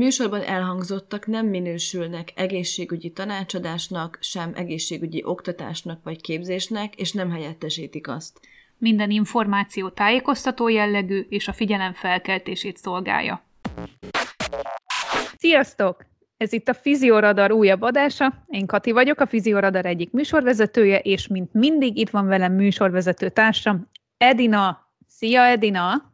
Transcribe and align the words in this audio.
Műsorban 0.00 0.42
elhangzottak 0.42 1.26
nem 1.26 1.46
minősülnek 1.46 2.32
egészségügyi 2.34 3.10
tanácsadásnak, 3.10 4.18
sem 4.20 4.52
egészségügyi 4.54 5.22
oktatásnak 5.24 6.02
vagy 6.04 6.20
képzésnek, 6.20 6.94
és 6.94 7.12
nem 7.12 7.30
helyettesítik 7.30 8.08
azt. 8.08 8.40
Minden 8.78 9.10
információ 9.10 9.88
tájékoztató 9.88 10.68
jellegű 10.68 11.26
és 11.28 11.48
a 11.48 11.52
figyelem 11.52 11.92
felkeltését 11.92 12.76
szolgálja. 12.76 13.42
Sziasztok! 15.38 16.06
Ez 16.36 16.52
itt 16.52 16.68
a 16.68 16.74
Fizioradar 16.74 17.52
újabb 17.52 17.82
adása. 17.82 18.44
Én 18.46 18.66
Kati 18.66 18.92
vagyok, 18.92 19.20
a 19.20 19.26
Fizioradar 19.26 19.86
egyik 19.86 20.12
műsorvezetője, 20.12 20.98
és 20.98 21.26
mint 21.26 21.52
mindig 21.52 21.96
itt 21.96 22.10
van 22.10 22.26
velem 22.26 22.52
műsorvezető 22.52 23.28
társam, 23.28 23.88
Edina. 24.16 24.88
Szia, 25.06 25.42
Edina! 25.42 26.12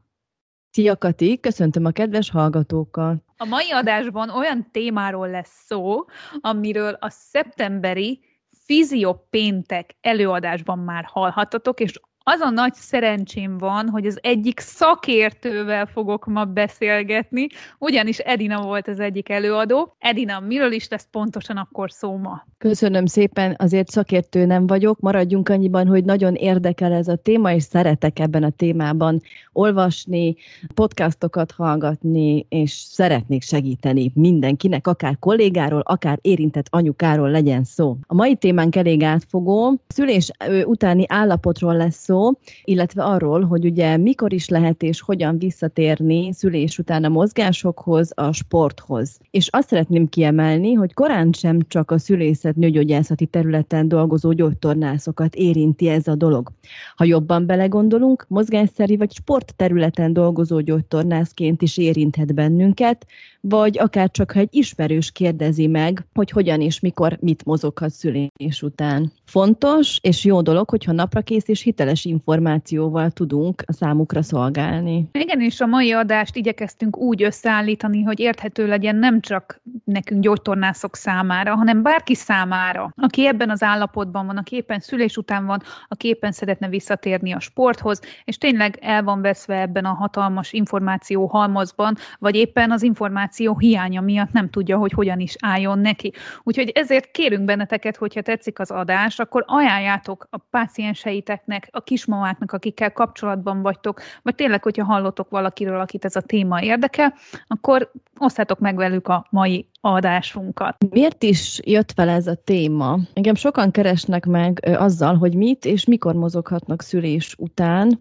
Szia 0.70 0.96
Kati, 0.96 1.40
köszöntöm 1.40 1.84
a 1.84 1.90
kedves 1.90 2.30
hallgatókat! 2.30 3.25
A 3.36 3.44
mai 3.44 3.70
adásban 3.70 4.30
olyan 4.30 4.70
témáról 4.70 5.30
lesz 5.30 5.64
szó, 5.66 6.04
amiről 6.40 6.96
a 7.00 7.10
szeptemberi 7.10 8.20
Fiziopéntek 8.64 9.96
előadásban 10.00 10.78
már 10.78 11.04
hallhattatok, 11.04 11.80
és 11.80 12.00
az 12.30 12.40
a 12.40 12.50
nagy 12.50 12.74
szerencsém 12.74 13.58
van, 13.58 13.88
hogy 13.88 14.06
az 14.06 14.18
egyik 14.22 14.60
szakértővel 14.60 15.86
fogok 15.86 16.26
ma 16.26 16.44
beszélgetni, 16.44 17.46
ugyanis 17.78 18.18
Edina 18.18 18.62
volt 18.62 18.88
az 18.88 19.00
egyik 19.00 19.28
előadó. 19.28 19.96
Edina, 19.98 20.40
miről 20.40 20.72
is 20.72 20.88
lesz 20.88 21.08
pontosan 21.10 21.56
akkor 21.56 21.90
szó 21.90 22.16
ma? 22.16 22.46
Köszönöm 22.58 23.06
szépen, 23.06 23.54
azért 23.58 23.88
szakértő 23.88 24.44
nem 24.44 24.66
vagyok, 24.66 25.00
maradjunk 25.00 25.48
annyiban, 25.48 25.86
hogy 25.86 26.04
nagyon 26.04 26.34
érdekel 26.34 26.92
ez 26.92 27.08
a 27.08 27.16
téma, 27.16 27.52
és 27.52 27.62
szeretek 27.62 28.18
ebben 28.18 28.42
a 28.42 28.50
témában 28.50 29.22
olvasni, 29.52 30.36
podcastokat 30.74 31.52
hallgatni, 31.52 32.46
és 32.48 32.72
szeretnék 32.72 33.42
segíteni 33.42 34.10
mindenkinek, 34.14 34.86
akár 34.86 35.16
kollégáról, 35.18 35.82
akár 35.84 36.18
érintett 36.22 36.66
anyukáról 36.70 37.30
legyen 37.30 37.64
szó. 37.64 37.96
A 38.06 38.14
mai 38.14 38.36
témánk 38.36 38.76
elég 38.76 39.02
átfogó, 39.02 39.80
szülés 39.88 40.30
utáni 40.64 41.04
állapotról 41.08 41.76
lesz 41.76 41.96
szó, 41.96 42.15
illetve 42.64 43.02
arról, 43.02 43.44
hogy 43.44 43.64
ugye 43.64 43.96
mikor 43.96 44.32
is 44.32 44.48
lehet 44.48 44.82
és 44.82 45.00
hogyan 45.00 45.38
visszatérni 45.38 46.32
szülés 46.32 46.78
után 46.78 47.04
a 47.04 47.08
mozgásokhoz, 47.08 48.10
a 48.14 48.32
sporthoz. 48.32 49.18
És 49.30 49.48
azt 49.48 49.68
szeretném 49.68 50.08
kiemelni, 50.08 50.72
hogy 50.72 50.94
korán 50.94 51.32
sem 51.32 51.58
csak 51.68 51.90
a 51.90 51.98
szülészet 51.98 52.56
nőgyógyászati 52.56 53.26
területen 53.26 53.88
dolgozó 53.88 54.32
gyógytornászokat 54.32 55.34
érinti 55.34 55.88
ez 55.88 56.08
a 56.08 56.14
dolog. 56.14 56.52
Ha 56.96 57.04
jobban 57.04 57.46
belegondolunk, 57.46 58.24
mozgásszerű 58.28 58.96
vagy 58.96 59.12
sportterületen 59.12 60.12
dolgozó 60.12 60.60
gyógytornászként 60.60 61.62
is 61.62 61.76
érinthet 61.76 62.34
bennünket, 62.34 63.06
vagy 63.40 63.78
akár 63.78 64.10
csak 64.10 64.32
ha 64.32 64.40
egy 64.40 64.48
ismerős 64.50 65.12
kérdezi 65.12 65.66
meg, 65.66 66.06
hogy 66.14 66.30
hogyan 66.30 66.60
és 66.60 66.80
mikor 66.80 67.18
mit 67.20 67.44
mozoghat 67.44 67.90
szülés 67.90 68.62
után. 68.62 69.12
Fontos 69.24 69.98
és 70.02 70.24
jó 70.24 70.40
dolog, 70.40 70.70
hogyha 70.70 70.92
naprakész 70.92 71.48
és 71.48 71.60
hiteles 71.60 72.04
információval 72.06 73.10
tudunk 73.10 73.62
a 73.66 73.72
számukra 73.72 74.22
szolgálni. 74.22 75.08
Igen, 75.12 75.40
és 75.40 75.60
a 75.60 75.66
mai 75.66 75.92
adást 75.92 76.36
igyekeztünk 76.36 76.96
úgy 76.96 77.22
összeállítani, 77.22 78.02
hogy 78.02 78.20
érthető 78.20 78.66
legyen 78.66 78.96
nem 78.96 79.20
csak 79.20 79.60
nekünk 79.84 80.22
gyógytornászok 80.22 80.96
számára, 80.96 81.54
hanem 81.54 81.82
bárki 81.82 82.14
számára, 82.14 82.92
aki 82.96 83.26
ebben 83.26 83.50
az 83.50 83.62
állapotban 83.62 84.26
van, 84.26 84.36
aki 84.36 84.56
éppen 84.56 84.80
szülés 84.80 85.16
után 85.16 85.46
van, 85.46 85.62
aki 85.88 86.08
éppen 86.08 86.32
szeretne 86.32 86.68
visszatérni 86.68 87.32
a 87.32 87.40
sporthoz, 87.40 88.00
és 88.24 88.38
tényleg 88.38 88.78
el 88.80 89.02
van 89.02 89.20
veszve 89.20 89.60
ebben 89.60 89.84
a 89.84 89.92
hatalmas 89.92 90.52
információ 90.52 91.26
halmazban, 91.26 91.96
vagy 92.18 92.34
éppen 92.34 92.70
az 92.70 92.82
információ 92.82 93.58
hiánya 93.58 94.00
miatt 94.00 94.32
nem 94.32 94.50
tudja, 94.50 94.76
hogy 94.76 94.92
hogyan 94.92 95.20
is 95.20 95.36
álljon 95.40 95.78
neki. 95.78 96.12
Úgyhogy 96.42 96.68
ezért 96.74 97.10
kérünk 97.10 97.44
benneteket, 97.44 97.96
hogyha 97.96 98.22
tetszik 98.22 98.58
az 98.58 98.70
adás, 98.70 99.18
akkor 99.18 99.44
ajánljátok 99.46 100.26
a 100.30 100.38
pácienseiteknek, 100.50 101.68
a 101.70 101.82
kismamáknak, 101.96 102.52
akikkel 102.52 102.92
kapcsolatban 102.92 103.62
vagytok, 103.62 104.00
vagy 104.22 104.34
tényleg, 104.34 104.62
hogyha 104.62 104.84
hallotok 104.84 105.30
valakiről, 105.30 105.80
akit 105.80 106.04
ez 106.04 106.16
a 106.16 106.20
téma 106.20 106.62
érdekel, 106.62 107.14
akkor 107.46 107.90
osztátok 108.18 108.58
meg 108.58 108.76
velük 108.76 109.08
a 109.08 109.26
mai 109.30 109.68
adásunkat. 109.80 110.76
Miért 110.90 111.22
is 111.22 111.60
jött 111.64 111.92
fel 111.92 112.08
ez 112.08 112.26
a 112.26 112.34
téma? 112.34 112.98
Engem 113.12 113.34
sokan 113.34 113.70
keresnek 113.70 114.26
meg 114.26 114.68
azzal, 114.78 115.16
hogy 115.16 115.34
mit 115.34 115.64
és 115.64 115.84
mikor 115.84 116.14
mozoghatnak 116.14 116.82
szülés 116.82 117.34
után, 117.38 117.98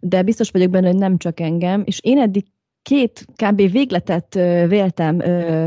de 0.00 0.22
biztos 0.22 0.50
vagyok 0.50 0.70
benne, 0.70 0.86
hogy 0.86 0.98
nem 0.98 1.18
csak 1.18 1.40
engem, 1.40 1.82
és 1.84 2.00
én 2.02 2.18
eddig 2.18 2.44
két 2.86 3.26
kb. 3.36 3.70
végletet 3.70 4.34
véltem 4.68 5.20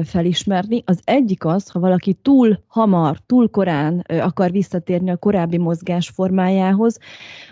felismerni. 0.03 0.83
Az 0.85 0.99
egyik 1.03 1.45
az, 1.45 1.69
ha 1.69 1.79
valaki 1.79 2.13
túl 2.13 2.59
hamar, 2.67 3.17
túl 3.25 3.49
korán 3.49 3.99
akar 3.99 4.51
visszatérni 4.51 5.09
a 5.09 5.17
korábbi 5.17 5.57
mozgás 5.57 6.09
formájához, 6.09 6.97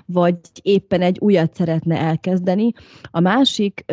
vagy 0.05 0.37
éppen 0.61 1.01
egy 1.01 1.17
újat 1.19 1.53
szeretne 1.53 1.97
elkezdeni. 1.97 2.71
A 3.11 3.19
másik 3.19 3.85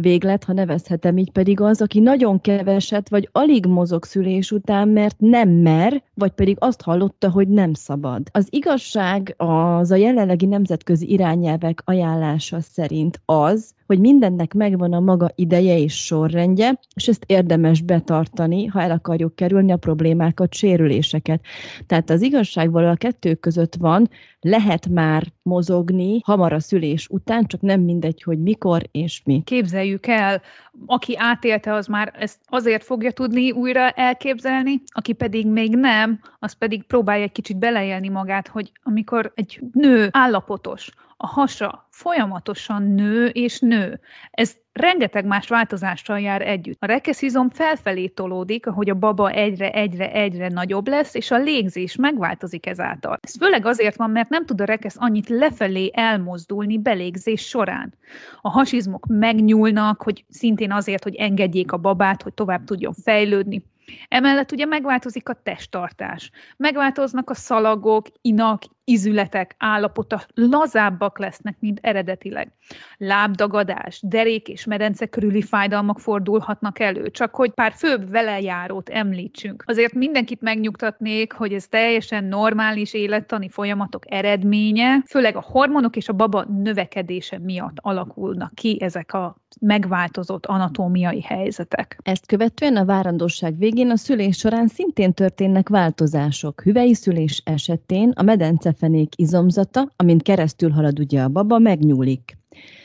véglet, 0.00 0.44
ha 0.44 0.52
nevezhetem 0.52 1.18
így, 1.18 1.30
pedig 1.30 1.60
az, 1.60 1.80
aki 1.82 2.00
nagyon 2.00 2.40
keveset, 2.40 3.08
vagy 3.08 3.28
alig 3.32 3.66
mozog 3.66 4.04
szülés 4.04 4.50
után, 4.50 4.88
mert 4.88 5.16
nem 5.18 5.48
mer, 5.48 6.02
vagy 6.14 6.32
pedig 6.32 6.56
azt 6.60 6.82
hallotta, 6.82 7.30
hogy 7.30 7.48
nem 7.48 7.72
szabad. 7.72 8.22
Az 8.32 8.46
igazság 8.50 9.34
az 9.36 9.90
a 9.90 9.96
jelenlegi 9.96 10.46
nemzetközi 10.46 11.10
irányelvek 11.10 11.82
ajánlása 11.84 12.60
szerint 12.60 13.20
az, 13.24 13.74
hogy 13.86 13.98
mindennek 13.98 14.54
megvan 14.54 14.92
a 14.92 15.00
maga 15.00 15.30
ideje 15.34 15.78
és 15.78 16.04
sorrendje, 16.04 16.80
és 16.94 17.08
ezt 17.08 17.24
érdemes 17.26 17.80
betartani, 17.80 18.66
ha 18.66 18.80
el 18.80 18.90
akarjuk 18.90 19.34
kerülni 19.34 19.72
a 19.72 19.76
problémákat, 19.76 20.54
sérüléseket. 20.54 21.40
Tehát 21.86 22.10
az 22.10 22.22
igazság 22.22 22.70
valahol 22.70 22.94
a 22.94 22.96
kettő 22.96 23.34
között 23.34 23.74
van, 23.74 24.08
lehet 24.40 24.88
már 24.88 25.26
mozogni 25.42 26.20
hamar 26.24 26.52
a 26.52 26.60
szülés 26.60 27.08
után, 27.08 27.46
csak 27.46 27.60
nem 27.60 27.80
mindegy, 27.80 28.22
hogy 28.22 28.42
mikor 28.42 28.82
és 28.90 29.22
mi. 29.24 29.42
Képzeljük 29.44 30.06
el, 30.06 30.42
aki 30.86 31.16
átélte, 31.16 31.72
az 31.72 31.86
már 31.86 32.12
ezt 32.18 32.38
azért 32.46 32.84
fogja 32.84 33.10
tudni 33.10 33.50
újra 33.50 33.90
elképzelni, 33.90 34.82
aki 34.86 35.12
pedig 35.12 35.46
még 35.46 35.76
nem, 35.76 36.20
az 36.38 36.52
pedig 36.52 36.82
próbálja 36.82 37.22
egy 37.22 37.32
kicsit 37.32 37.58
beleélni 37.58 38.08
magát, 38.08 38.48
hogy 38.48 38.72
amikor 38.82 39.32
egy 39.34 39.60
nő 39.72 40.08
állapotos, 40.10 40.90
a 41.16 41.26
hasa 41.26 41.88
folyamatosan 41.90 42.82
nő 42.82 43.26
és 43.26 43.60
nő. 43.60 44.00
Ez 44.30 44.56
rengeteg 44.72 45.24
más 45.24 45.48
változással 45.48 46.20
jár 46.20 46.42
együtt. 46.42 46.82
A 46.82 46.86
rekeszizom 46.86 47.50
felfelé 47.50 48.06
tolódik, 48.06 48.66
ahogy 48.66 48.90
a 48.90 48.94
baba 48.94 49.30
egyre, 49.30 49.72
egyre, 49.72 50.12
egyre 50.12 50.48
nagyobb 50.48 50.88
lesz, 50.88 51.14
és 51.14 51.30
a 51.30 51.36
légzés 51.36 51.96
megváltozik 51.96 52.66
ezáltal. 52.66 53.18
Ez 53.22 53.36
főleg 53.36 53.66
azért 53.66 53.96
van, 53.96 54.10
mert 54.10 54.28
nem 54.28 54.46
tud 54.46 54.60
a 54.60 54.64
rekesz 54.64 54.96
annyit 54.98 55.28
lefelé 55.28 55.90
elmozdulni 55.94 56.78
belégzés 56.78 57.46
során. 57.46 57.94
A 58.40 58.50
hasizmok 58.50 59.06
megnyúlnak, 59.08 60.02
hogy 60.02 60.24
szintén 60.28 60.72
azért, 60.72 61.02
hogy 61.02 61.14
engedjék 61.14 61.72
a 61.72 61.76
babát, 61.76 62.22
hogy 62.22 62.34
tovább 62.34 62.64
tudjon 62.64 62.92
fejlődni. 62.92 63.64
Emellett 64.08 64.52
ugye 64.52 64.64
megváltozik 64.64 65.28
a 65.28 65.40
testtartás, 65.42 66.30
megváltoznak 66.56 67.30
a 67.30 67.34
szalagok, 67.34 68.06
inak, 68.20 68.62
izületek 68.88 69.54
állapota, 69.58 70.22
lazábbak 70.34 71.18
lesznek, 71.18 71.56
mint 71.60 71.78
eredetileg. 71.82 72.52
Lábdagadás, 72.96 74.00
derék 74.02 74.48
és 74.48 74.64
medence 74.64 75.06
körüli 75.06 75.42
fájdalmak 75.42 76.00
fordulhatnak 76.00 76.78
elő, 76.78 77.10
csak 77.10 77.34
hogy 77.34 77.50
pár 77.50 77.72
főbb 77.76 78.10
velejárót 78.10 78.88
említsünk. 78.88 79.64
Azért 79.66 79.92
mindenkit 79.92 80.40
megnyugtatnék, 80.40 81.32
hogy 81.32 81.52
ez 81.52 81.66
teljesen 81.68 82.24
normális 82.24 82.94
élettani 82.94 83.48
folyamatok 83.48 84.02
eredménye, 84.12 85.02
főleg 85.06 85.36
a 85.36 85.44
hormonok 85.46 85.96
és 85.96 86.08
a 86.08 86.12
baba 86.12 86.44
növekedése 86.44 87.38
miatt 87.38 87.76
alakulnak 87.80 88.54
ki 88.54 88.78
ezek 88.80 89.12
a 89.12 89.36
megváltozott 89.60 90.46
anatómiai 90.46 91.20
helyzetek. 91.20 91.98
Ezt 92.02 92.26
követően 92.26 92.76
a 92.76 92.84
várandóság 92.84 93.58
végén 93.58 93.90
a 93.90 93.96
szülés 93.96 94.36
során 94.36 94.66
szintén 94.68 95.12
történnek 95.12 95.68
változások. 95.68 96.62
Hüvei 96.62 96.94
szülés 96.94 97.42
esetén 97.44 98.10
a 98.10 98.22
medencefenék 98.80 99.12
izomzata, 99.16 99.92
amint 99.96 100.22
keresztül 100.22 100.70
halad 100.70 100.98
ugye 100.98 101.22
a 101.22 101.28
baba, 101.28 101.58
megnyúlik. 101.58 102.38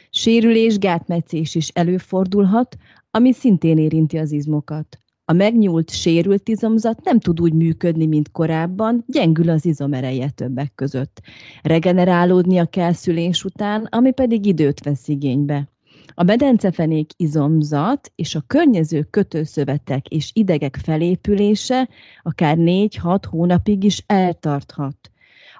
Sérülés, 0.10 0.78
gátmetszés 0.78 1.56
is 1.56 1.68
előfordulhat, 1.68 2.78
ami 3.12 3.34
szintén 3.34 3.78
érinti 3.78 4.18
az 4.18 4.32
izmokat. 4.32 5.00
A 5.26 5.34
megnyúlt, 5.34 5.90
sérült 5.90 6.50
izomzat 6.50 7.04
nem 7.04 7.20
tud 7.20 7.42
úgy 7.42 7.54
működni, 7.54 8.06
mint 8.06 8.32
korábban, 8.32 9.04
gyengül 9.08 9.50
az 9.50 9.66
izomereje 9.66 10.30
többek 10.30 10.72
között. 10.76 11.22
Regenerálódnia 11.62 12.66
kell 12.66 12.94
szülés 12.94 13.44
után, 13.44 13.88
ami 13.90 14.12
pedig 14.12 14.46
időt 14.46 14.84
vesz 14.84 15.08
igénybe. 15.08 15.70
A 16.14 16.24
medencefenék 16.24 17.12
izomzat 17.18 18.12
és 18.16 18.36
a 18.36 18.44
környező 18.48 19.08
kötőszövetek 19.10 20.08
és 20.08 20.32
idegek 20.34 20.80
felépülése 20.84 21.90
akár 22.24 22.58
4-6 22.60 23.24
hónapig 23.30 23.84
is 23.84 24.04
eltarthat. 24.08 25.11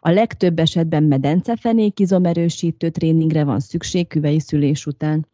A 0.04 0.10
legtöbb 0.10 0.60
esetben 0.60 1.04
medencefenék 1.04 2.00
izomerősítő 2.00 2.90
tréningre 2.90 3.44
van 3.44 3.60
szükség 3.60 4.08
küvei 4.08 4.40
szülés 4.40 4.86
után. 4.86 5.31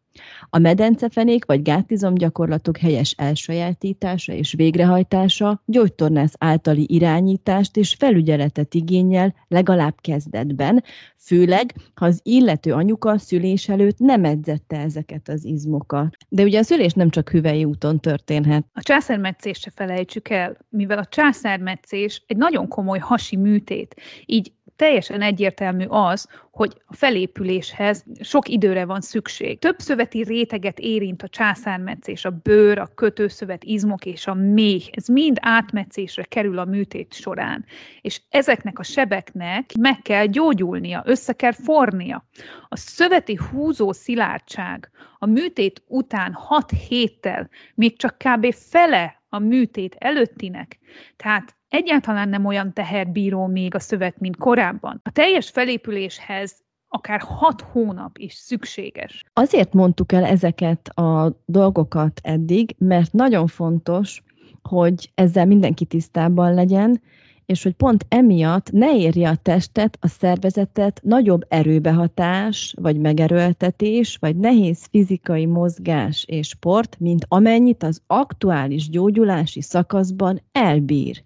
A 0.49 0.57
medencefenék 0.57 1.45
vagy 1.45 1.61
gátizom 1.61 2.13
gyakorlatok 2.13 2.77
helyes 2.77 3.13
elsajátítása 3.17 4.33
és 4.33 4.53
végrehajtása 4.53 5.61
gyógytornász 5.65 6.33
általi 6.37 6.85
irányítást 6.89 7.77
és 7.77 7.95
felügyeletet 7.99 8.73
igényel 8.73 9.35
legalább 9.47 9.95
kezdetben, 10.01 10.83
főleg, 11.17 11.73
ha 11.95 12.05
az 12.05 12.19
illető 12.23 12.73
anyuka 12.73 13.17
szülés 13.17 13.69
előtt 13.69 13.97
nem 13.97 14.23
edzette 14.23 14.77
ezeket 14.79 15.29
az 15.29 15.45
izmokat. 15.45 16.17
De 16.29 16.43
ugye 16.43 16.59
a 16.59 16.63
szülés 16.63 16.93
nem 16.93 17.09
csak 17.09 17.29
hüvei 17.29 17.63
úton 17.63 17.99
történhet. 17.99 18.65
A 18.73 18.81
császármetszést 18.81 19.61
se 19.61 19.71
felejtsük 19.75 20.29
el, 20.29 20.57
mivel 20.69 20.97
a 20.97 21.05
császármetszés 21.05 22.23
egy 22.27 22.37
nagyon 22.37 22.67
komoly 22.67 22.99
hasi 22.99 23.35
műtét, 23.35 23.95
így 24.25 24.51
teljesen 24.77 25.21
egyértelmű 25.21 25.85
az, 25.87 26.27
hogy 26.51 26.81
a 26.85 26.95
felépüléshez 26.95 28.05
sok 28.21 28.47
időre 28.47 28.85
van 28.85 29.01
szükség. 29.01 29.59
Több 29.59 29.79
szöveti 29.79 30.23
réteget 30.23 30.79
érint 30.79 31.23
a 31.23 31.27
császármetszés, 31.27 32.25
a 32.25 32.29
bőr, 32.29 32.77
a 32.77 32.89
kötőszövet, 32.95 33.63
izmok 33.63 34.05
és 34.05 34.27
a 34.27 34.33
méh. 34.33 34.83
Ez 34.91 35.07
mind 35.07 35.37
átmetszésre 35.41 36.23
kerül 36.23 36.59
a 36.59 36.65
műtét 36.65 37.13
során. 37.13 37.65
És 38.01 38.21
ezeknek 38.29 38.79
a 38.79 38.83
sebeknek 38.83 39.71
meg 39.79 40.01
kell 40.01 40.25
gyógyulnia, 40.25 41.03
össze 41.05 41.33
kell 41.33 41.53
fornia. 41.53 42.25
A 42.69 42.77
szöveti 42.77 43.39
húzó 43.51 43.91
szilárdság 43.91 44.91
a 45.19 45.25
műtét 45.25 45.83
után 45.87 46.33
6 46.33 46.71
héttel 46.87 47.49
még 47.75 47.97
csak 47.97 48.17
kb. 48.17 48.53
fele 48.53 49.21
a 49.29 49.39
műtét 49.39 49.95
előttinek. 49.99 50.79
Tehát 51.15 51.56
egyáltalán 51.69 52.29
nem 52.29 52.45
olyan 52.45 52.73
teherbíró 52.73 53.45
még 53.45 53.75
a 53.75 53.79
szövet, 53.79 54.19
mint 54.19 54.37
korábban. 54.37 54.99
A 55.03 55.11
teljes 55.11 55.49
felépüléshez 55.49 56.65
akár 56.87 57.19
hat 57.19 57.61
hónap 57.61 58.17
is 58.17 58.33
szükséges. 58.33 59.23
Azért 59.33 59.73
mondtuk 59.73 60.11
el 60.11 60.25
ezeket 60.25 60.87
a 60.87 61.41
dolgokat 61.45 62.19
eddig, 62.23 62.75
mert 62.77 63.13
nagyon 63.13 63.47
fontos, 63.47 64.23
hogy 64.61 65.11
ezzel 65.15 65.45
mindenki 65.45 65.85
tisztában 65.85 66.53
legyen, 66.53 67.01
és 67.47 67.63
hogy 67.63 67.73
pont 67.73 68.05
emiatt 68.09 68.71
ne 68.71 68.97
érje 68.97 69.29
a 69.29 69.35
testet, 69.35 69.97
a 70.01 70.07
szervezetet 70.07 70.99
nagyobb 71.03 71.45
erőbehatás, 71.47 72.73
vagy 72.81 72.99
megerőltetés, 72.99 74.17
vagy 74.19 74.35
nehéz 74.35 74.87
fizikai 74.91 75.45
mozgás 75.45 76.25
és 76.27 76.47
sport, 76.47 76.99
mint 76.99 77.25
amennyit 77.27 77.83
az 77.83 78.01
aktuális 78.07 78.89
gyógyulási 78.89 79.61
szakaszban 79.61 80.41
elbír. 80.51 81.23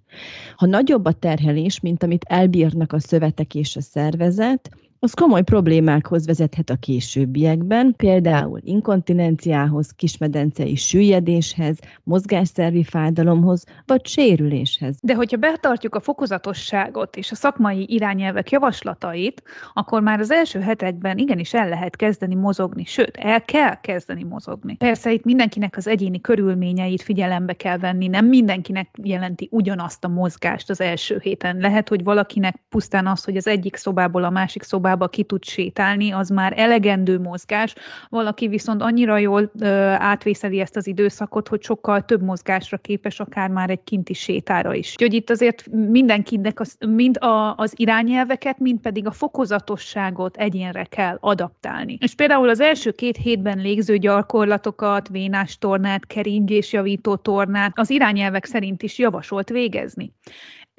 Ha 0.55 0.65
nagyobb 0.65 1.05
a 1.05 1.11
terhelés, 1.11 1.79
mint 1.79 2.03
amit 2.03 2.25
elbírnak 2.27 2.93
a 2.93 2.99
szövetek 2.99 3.55
és 3.55 3.75
a 3.75 3.81
szervezet, 3.81 4.69
az 5.03 5.13
komoly 5.13 5.41
problémákhoz 5.41 6.25
vezethet 6.25 6.69
a 6.69 6.75
későbbiekben, 6.75 7.93
például 7.97 8.59
inkontinenciához, 8.63 9.91
kismedencei 9.95 10.75
süllyedéshez, 10.75 11.77
mozgásszervi 12.03 12.83
fájdalomhoz 12.83 13.63
vagy 13.85 14.05
sérüléshez. 14.05 14.95
De 15.01 15.15
hogyha 15.15 15.37
betartjuk 15.37 15.95
a 15.95 15.99
fokozatosságot 15.99 17.15
és 17.15 17.31
a 17.31 17.35
szakmai 17.35 17.85
irányelvek 17.89 18.51
javaslatait, 18.51 19.43
akkor 19.73 20.01
már 20.01 20.19
az 20.19 20.31
első 20.31 20.59
hetekben 20.59 21.17
igenis 21.17 21.53
el 21.53 21.69
lehet 21.69 21.95
kezdeni 21.95 22.35
mozogni, 22.35 22.85
sőt, 22.85 23.17
el 23.17 23.41
kell 23.41 23.79
kezdeni 23.79 24.23
mozogni. 24.23 24.75
Persze 24.75 25.11
itt 25.11 25.23
mindenkinek 25.23 25.77
az 25.77 25.87
egyéni 25.87 26.21
körülményeit 26.21 27.01
figyelembe 27.01 27.53
kell 27.53 27.77
venni, 27.77 28.07
nem 28.07 28.25
mindenkinek 28.25 28.89
jelenti 29.03 29.47
ugyanazt 29.51 30.03
a 30.03 30.07
mozgást 30.07 30.69
az 30.69 30.81
első 30.81 31.19
héten. 31.23 31.57
Lehet, 31.57 31.89
hogy 31.89 32.03
valakinek 32.03 32.55
pusztán 32.69 33.07
az, 33.07 33.23
hogy 33.23 33.37
az 33.37 33.47
egyik 33.47 33.75
szobából 33.75 34.23
a 34.23 34.29
másik 34.29 34.63
szobába 34.63 34.89
szobába 34.91 35.07
ki 35.07 35.23
tud 35.23 35.43
sétálni, 35.43 36.11
az 36.11 36.29
már 36.29 36.53
elegendő 36.55 37.19
mozgás, 37.19 37.73
valaki 38.09 38.47
viszont 38.47 38.81
annyira 38.81 39.17
jól 39.17 39.51
ö, 39.59 39.67
átvészeli 39.97 40.59
ezt 40.59 40.75
az 40.75 40.87
időszakot, 40.87 41.47
hogy 41.47 41.63
sokkal 41.63 42.05
több 42.05 42.21
mozgásra 42.21 42.77
képes, 42.77 43.19
akár 43.19 43.49
már 43.49 43.69
egy 43.69 43.83
kinti 43.83 44.13
sétára 44.13 44.73
is. 44.73 44.91
Úgyhogy 44.91 45.13
itt 45.13 45.29
azért 45.29 45.67
mindenkinek 45.71 46.59
az, 46.59 46.77
mind 46.79 47.23
a, 47.23 47.55
az 47.55 47.73
irányelveket, 47.75 48.59
mind 48.59 48.79
pedig 48.79 49.07
a 49.07 49.11
fokozatosságot 49.11 50.37
egyénre 50.37 50.83
kell 50.83 51.17
adaptálni. 51.19 51.97
És 52.01 52.15
például 52.15 52.49
az 52.49 52.59
első 52.59 52.91
két 52.91 53.17
hétben 53.17 53.57
légző 53.57 53.97
gyakorlatokat, 53.97 55.07
vénás 55.07 55.57
tornát, 55.57 56.05
keringésjavító 56.05 57.15
tornát 57.15 57.71
az 57.75 57.89
irányelvek 57.89 58.45
szerint 58.45 58.83
is 58.83 58.97
javasolt 58.97 59.49
végezni. 59.49 60.13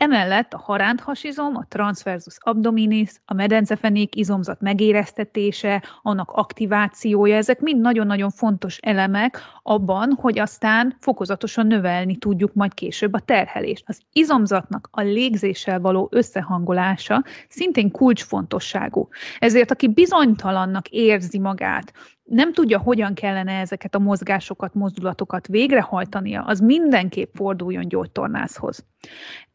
Emellett 0.02 0.52
a 0.52 0.58
haránthasizom, 0.58 1.56
a 1.56 1.66
transversus 1.68 2.36
abdominis, 2.40 3.10
a 3.24 3.34
medencefenék 3.34 4.16
izomzat 4.16 4.60
megéreztetése, 4.60 5.82
annak 6.02 6.30
aktivációja, 6.30 7.36
ezek 7.36 7.60
mind 7.60 7.80
nagyon-nagyon 7.80 8.30
fontos 8.30 8.78
elemek 8.78 9.40
abban, 9.62 10.12
hogy 10.20 10.38
aztán 10.38 10.96
fokozatosan 11.00 11.66
növelni 11.66 12.16
tudjuk 12.16 12.54
majd 12.54 12.74
később 12.74 13.12
a 13.12 13.20
terhelést. 13.20 13.84
Az 13.86 14.00
izomzatnak 14.12 14.88
a 14.92 15.00
légzéssel 15.00 15.80
való 15.80 16.08
összehangolása 16.10 17.24
szintén 17.48 17.90
kulcsfontosságú. 17.90 19.08
Ezért 19.38 19.70
aki 19.70 19.88
bizonytalannak 19.88 20.88
érzi 20.88 21.38
magát, 21.38 21.92
nem 22.22 22.52
tudja, 22.52 22.78
hogyan 22.78 23.14
kellene 23.14 23.52
ezeket 23.52 23.94
a 23.94 23.98
mozgásokat, 23.98 24.74
mozdulatokat 24.74 25.46
végrehajtania, 25.46 26.42
az 26.42 26.60
mindenképp 26.60 27.34
forduljon 27.34 27.88
gyógytornászhoz. 27.88 28.84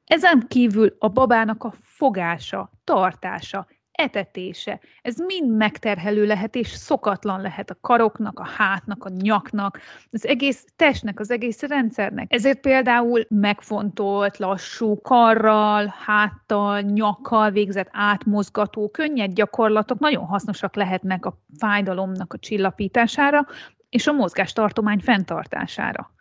Ezen 0.08 0.46
kívül 0.48 0.96
a 1.00 1.08
babának 1.08 1.64
a 1.64 1.74
fogása, 1.82 2.72
tartása, 2.84 3.68
etetése, 3.92 4.80
ez 5.02 5.18
mind 5.18 5.56
megterhelő 5.56 6.26
lehet, 6.26 6.56
és 6.56 6.68
szokatlan 6.68 7.42
lehet 7.42 7.70
a 7.70 7.78
karoknak, 7.82 8.40
a 8.40 8.46
hátnak, 8.46 9.06
a 9.06 9.10
nyaknak, 9.10 9.80
az 10.12 10.26
egész 10.28 10.66
testnek, 10.76 11.20
az 11.20 11.32
egész 11.32 11.62
rendszernek. 11.62 12.34
Ezért 12.34 12.60
például 12.60 13.26
megfontolt, 13.30 14.38
lassú 14.38 15.02
karral, 15.02 15.94
háttal, 16.06 16.82
nyakkal 16.82 17.52
végzett 17.52 17.90
átmozgató, 17.92 18.90
könnyed 18.90 19.34
gyakorlatok 19.34 20.00
nagyon 20.00 20.26
hasznosak 20.26 20.76
lehetnek 20.76 21.26
a 21.26 21.42
fájdalomnak 21.58 22.34
a 22.34 22.38
csillapítására, 22.38 23.46
és 23.90 24.08
a 24.08 24.12
mozgástartomány 24.12 25.00
fenntartására. 25.00 26.12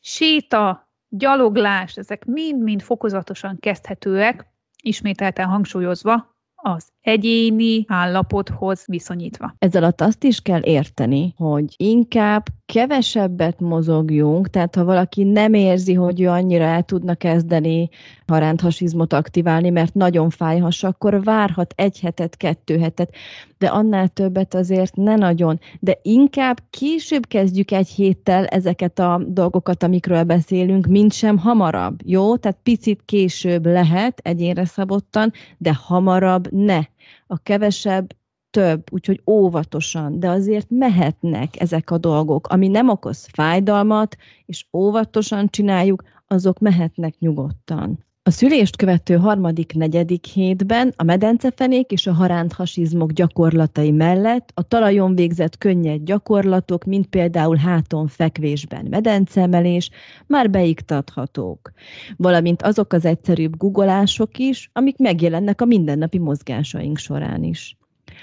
Séta, 0.00 0.91
gyaloglás, 1.14 1.96
ezek 1.96 2.24
mind-mind 2.24 2.82
fokozatosan 2.82 3.56
kezdhetőek, 3.60 4.46
ismételten 4.82 5.46
hangsúlyozva, 5.46 6.36
az 6.54 6.88
egyéni 7.02 7.84
állapothoz 7.88 8.84
viszonyítva. 8.86 9.54
Ez 9.58 9.74
alatt 9.74 10.00
azt 10.00 10.24
is 10.24 10.40
kell 10.40 10.60
érteni, 10.62 11.34
hogy 11.36 11.74
inkább 11.76 12.44
kevesebbet 12.66 13.60
mozogjunk, 13.60 14.50
tehát 14.50 14.74
ha 14.74 14.84
valaki 14.84 15.22
nem 15.22 15.54
érzi, 15.54 15.94
hogy 15.94 16.20
ő 16.20 16.28
annyira 16.28 16.64
el 16.64 16.82
tudna 16.82 17.14
kezdeni 17.14 17.88
haránthasizmot 18.26 19.12
aktiválni, 19.12 19.70
mert 19.70 19.94
nagyon 19.94 20.30
fájhas, 20.30 20.82
akkor 20.82 21.24
várhat 21.24 21.74
egy 21.76 22.00
hetet, 22.00 22.36
kettő 22.36 22.78
hetet, 22.78 23.14
de 23.58 23.66
annál 23.66 24.08
többet 24.08 24.54
azért 24.54 24.96
ne 24.96 25.16
nagyon. 25.16 25.60
De 25.80 25.98
inkább 26.02 26.62
később 26.70 27.26
kezdjük 27.26 27.70
egy 27.70 27.88
héttel 27.88 28.46
ezeket 28.46 28.98
a 28.98 29.22
dolgokat, 29.26 29.82
amikről 29.82 30.22
beszélünk, 30.22 30.86
mint 30.86 31.12
sem 31.12 31.38
hamarabb. 31.38 32.00
Jó? 32.04 32.36
Tehát 32.36 32.58
picit 32.62 33.02
később 33.04 33.66
lehet 33.66 34.20
egyénre 34.22 34.64
szabottan, 34.64 35.32
de 35.58 35.74
hamarabb 35.74 36.52
ne. 36.52 36.80
A 37.26 37.38
kevesebb 37.38 38.16
több, 38.50 38.92
úgyhogy 38.92 39.22
óvatosan, 39.26 40.20
de 40.20 40.28
azért 40.28 40.70
mehetnek 40.70 41.60
ezek 41.60 41.90
a 41.90 41.98
dolgok, 41.98 42.46
ami 42.46 42.68
nem 42.68 42.88
okoz 42.88 43.26
fájdalmat, 43.32 44.16
és 44.46 44.66
óvatosan 44.72 45.48
csináljuk, 45.48 46.02
azok 46.26 46.58
mehetnek 46.58 47.18
nyugodtan. 47.18 48.04
A 48.24 48.30
szülést 48.30 48.76
követő 48.76 49.16
harmadik, 49.16 49.72
negyedik 49.74 50.24
hétben 50.24 50.92
a 50.96 51.02
medencefenék 51.02 51.90
és 51.90 52.06
a 52.06 52.12
haránthasizmok 52.12 53.12
gyakorlatai 53.12 53.90
mellett 53.90 54.50
a 54.54 54.62
talajon 54.62 55.14
végzett 55.14 55.58
könnyed 55.58 56.02
gyakorlatok, 56.02 56.84
mint 56.84 57.06
például 57.06 57.56
háton 57.56 58.06
fekvésben 58.06 58.86
medencemelés, 58.90 59.90
már 60.26 60.50
beiktathatók, 60.50 61.72
valamint 62.16 62.62
azok 62.62 62.92
az 62.92 63.04
egyszerűbb 63.04 63.56
googolások 63.56 64.38
is, 64.38 64.70
amik 64.72 64.98
megjelennek 64.98 65.60
a 65.60 65.64
mindennapi 65.64 66.18
mozgásaink 66.18 66.98
során 66.98 67.42
is. 67.42 67.76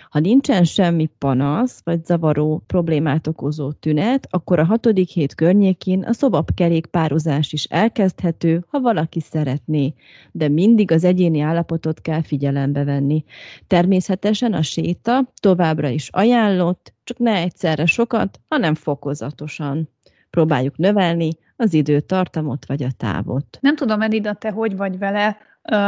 Ha 0.09 0.19
nincsen 0.19 0.63
semmi 0.63 1.09
panasz, 1.17 1.81
vagy 1.83 2.05
zavaró 2.05 2.63
problémát 2.67 3.27
okozó 3.27 3.71
tünet, 3.71 4.27
akkor 4.29 4.59
a 4.59 4.65
hatodik 4.65 5.09
hét 5.09 5.35
környékén 5.35 6.03
a 6.03 6.13
szobapkerékpározás 6.13 7.53
is 7.53 7.63
elkezdhető, 7.63 8.65
ha 8.67 8.79
valaki 8.79 9.19
szeretné, 9.19 9.93
de 10.31 10.47
mindig 10.47 10.91
az 10.91 11.03
egyéni 11.03 11.39
állapotot 11.39 12.01
kell 12.01 12.21
figyelembe 12.21 12.83
venni. 12.83 13.23
Természetesen 13.67 14.53
a 14.53 14.61
séta 14.61 15.31
továbbra 15.41 15.89
is 15.89 16.09
ajánlott, 16.11 16.93
csak 17.03 17.17
ne 17.17 17.33
egyszerre 17.33 17.85
sokat, 17.85 18.39
hanem 18.47 18.75
fokozatosan. 18.75 19.89
Próbáljuk 20.29 20.77
növelni 20.77 21.29
az 21.55 21.73
időtartamot 21.73 22.65
vagy 22.65 22.83
a 22.83 22.91
távot. 22.97 23.57
Nem 23.61 23.75
tudom, 23.75 24.01
Edida, 24.01 24.33
te 24.33 24.51
hogy 24.51 24.77
vagy 24.77 24.97
vele, 24.97 25.37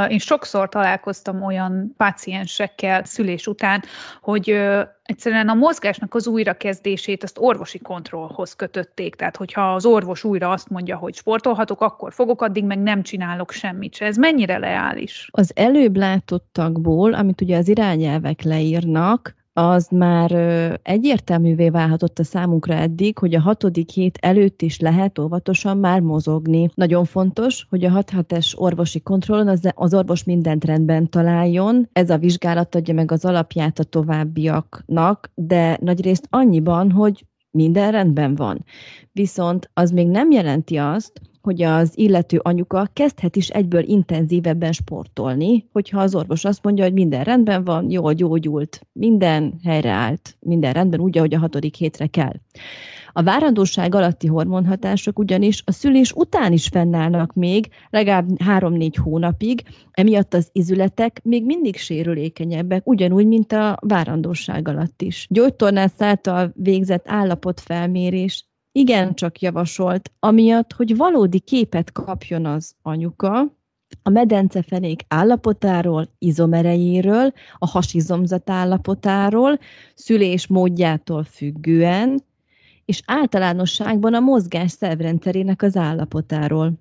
én 0.09 0.19
sokszor 0.19 0.69
találkoztam 0.69 1.43
olyan 1.43 1.93
páciensekkel 1.97 3.03
szülés 3.03 3.47
után, 3.47 3.83
hogy 4.21 4.49
egyszerűen 5.03 5.49
a 5.49 5.53
mozgásnak 5.53 6.13
az 6.13 6.27
újrakezdését 6.27 7.23
azt 7.23 7.37
orvosi 7.39 7.79
kontrollhoz 7.79 8.55
kötötték. 8.55 9.15
Tehát, 9.15 9.37
hogyha 9.37 9.73
az 9.73 9.85
orvos 9.85 10.23
újra 10.23 10.49
azt 10.49 10.69
mondja, 10.69 10.97
hogy 10.97 11.15
sportolhatok, 11.15 11.81
akkor 11.81 12.13
fogok, 12.13 12.41
addig 12.41 12.63
meg 12.63 12.79
nem 12.79 13.03
csinálok 13.03 13.51
semmit 13.51 13.95
se. 13.95 14.05
Ez 14.05 14.17
mennyire 14.17 14.57
leális? 14.57 15.29
Az 15.31 15.51
előbb 15.55 15.95
látottakból, 15.95 17.13
amit 17.13 17.41
ugye 17.41 17.57
az 17.57 17.67
irányelvek 17.67 18.41
leírnak, 18.41 19.35
az 19.53 19.87
már 19.91 20.31
egyértelművé 20.83 21.69
válhatott 21.69 22.19
a 22.19 22.23
számunkra 22.23 22.73
eddig, 22.73 23.17
hogy 23.17 23.35
a 23.35 23.41
hatodik 23.41 23.89
hét 23.89 24.17
előtt 24.21 24.61
is 24.61 24.79
lehet 24.79 25.19
óvatosan 25.19 25.77
már 25.77 25.99
mozogni. 25.99 26.69
Nagyon 26.73 27.05
fontos, 27.05 27.65
hogy 27.69 27.83
a 27.83 27.89
6 27.89 28.33
es 28.33 28.59
orvosi 28.59 29.01
kontrollon 29.01 29.47
az, 29.47 29.69
az 29.75 29.93
orvos 29.93 30.23
mindent 30.23 30.65
rendben 30.65 31.09
találjon. 31.09 31.89
Ez 31.93 32.09
a 32.09 32.17
vizsgálat 32.17 32.75
adja 32.75 32.93
meg 32.93 33.11
az 33.11 33.25
alapját 33.25 33.79
a 33.79 33.83
továbbiaknak, 33.83 35.31
de 35.35 35.77
nagyrészt 35.81 36.27
annyiban, 36.29 36.91
hogy 36.91 37.25
minden 37.51 37.91
rendben 37.91 38.35
van. 38.35 38.65
Viszont 39.11 39.69
az 39.73 39.91
még 39.91 40.07
nem 40.07 40.31
jelenti 40.31 40.77
azt, 40.77 41.21
hogy 41.41 41.61
az 41.61 41.91
illető 41.95 42.39
anyuka 42.43 42.89
kezdhet 42.93 43.35
is 43.35 43.49
egyből 43.49 43.83
intenzívebben 43.83 44.71
sportolni, 44.71 45.67
hogyha 45.71 45.99
az 45.99 46.15
orvos 46.15 46.45
azt 46.45 46.63
mondja, 46.63 46.83
hogy 46.83 46.93
minden 46.93 47.23
rendben 47.23 47.63
van, 47.63 47.89
jól 47.89 48.13
gyógyult, 48.13 48.87
minden 48.91 49.53
helyreállt, 49.63 50.37
minden 50.39 50.73
rendben 50.73 50.99
úgy, 50.99 51.17
ahogy 51.17 51.33
a 51.33 51.39
hatodik 51.39 51.75
hétre 51.75 52.07
kell. 52.07 52.33
A 53.13 53.23
várandóság 53.23 53.95
alatti 53.95 54.27
hormonhatások 54.27 55.19
ugyanis 55.19 55.63
a 55.65 55.71
szülés 55.71 56.11
után 56.11 56.51
is 56.53 56.67
fennállnak 56.67 57.33
még 57.33 57.67
legalább 57.89 58.27
3-4 58.45 58.93
hónapig, 59.01 59.63
emiatt 59.91 60.33
az 60.33 60.49
izületek 60.51 61.21
még 61.23 61.45
mindig 61.45 61.77
sérülékenyebbek, 61.77 62.87
ugyanúgy, 62.87 63.27
mint 63.27 63.51
a 63.51 63.77
várandóság 63.81 64.67
alatt 64.67 65.01
is. 65.01 65.27
Gyógytornász 65.29 66.01
által 66.01 66.51
végzett 66.55 67.05
állapotfelmérés 67.07 68.45
igen 68.71 69.13
csak 69.15 69.39
javasolt, 69.39 70.11
amiatt, 70.19 70.73
hogy 70.73 70.97
valódi 70.97 71.39
képet 71.39 71.91
kapjon 71.91 72.45
az 72.45 72.75
anyuka, 72.81 73.59
a 74.03 74.09
medencefenék 74.09 75.01
állapotáról, 75.07 76.09
izomerejéről, 76.17 77.33
a 77.57 77.67
hasizomzat 77.67 78.49
állapotáról, 78.49 79.59
szülés 79.95 80.47
módjától 80.47 81.23
függően, 81.23 82.23
és 82.85 83.01
általánosságban 83.05 84.13
a 84.13 84.19
mozgás 84.19 84.71
szervrendszerének 84.71 85.61
az 85.61 85.75
állapotáról. 85.77 86.73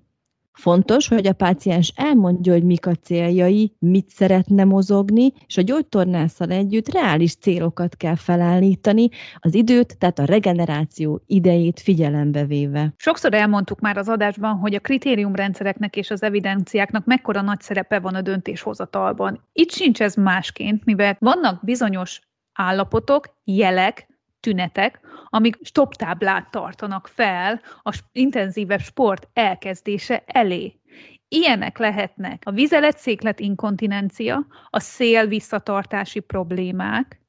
Fontos, 0.53 1.07
hogy 1.07 1.27
a 1.27 1.33
páciens 1.33 1.93
elmondja, 1.95 2.53
hogy 2.53 2.63
mik 2.63 2.85
a 2.85 2.95
céljai, 2.95 3.75
mit 3.79 4.09
szeretne 4.09 4.63
mozogni, 4.63 5.33
és 5.47 5.57
a 5.57 5.61
gyógytornásszal 5.61 6.49
együtt 6.49 6.93
reális 6.93 7.35
célokat 7.35 7.95
kell 7.95 8.15
felállítani, 8.15 9.09
az 9.39 9.53
időt, 9.53 9.97
tehát 9.97 10.19
a 10.19 10.25
regeneráció 10.25 11.21
idejét 11.25 11.79
figyelembe 11.79 12.45
véve. 12.45 12.93
Sokszor 12.97 13.33
elmondtuk 13.33 13.79
már 13.79 13.97
az 13.97 14.09
adásban, 14.09 14.55
hogy 14.55 14.75
a 14.75 14.79
kritériumrendszereknek 14.79 15.95
és 15.95 16.11
az 16.11 16.23
evidenciáknak 16.23 17.05
mekkora 17.05 17.41
nagy 17.41 17.61
szerepe 17.61 17.99
van 17.99 18.15
a 18.15 18.21
döntéshozatalban. 18.21 19.47
Itt 19.53 19.71
sincs 19.71 20.01
ez 20.01 20.15
másként, 20.15 20.85
mivel 20.85 21.17
vannak 21.19 21.63
bizonyos 21.63 22.21
állapotok, 22.53 23.35
jelek, 23.43 24.10
tünetek, 24.41 24.99
amik 25.29 25.57
stoptáblát 25.61 26.51
tartanak 26.51 27.07
fel 27.13 27.61
a 27.83 27.99
intenzívebb 28.11 28.81
sport 28.81 29.27
elkezdése 29.33 30.23
elé. 30.25 30.79
Ilyenek 31.27 31.77
lehetnek 31.77 32.41
a 32.45 32.51
vizelet-széklet 32.51 33.39
inkontinencia, 33.39 34.47
a 34.69 34.79
szél 34.79 35.27
visszatartási 35.27 36.19
problémák, 36.19 37.21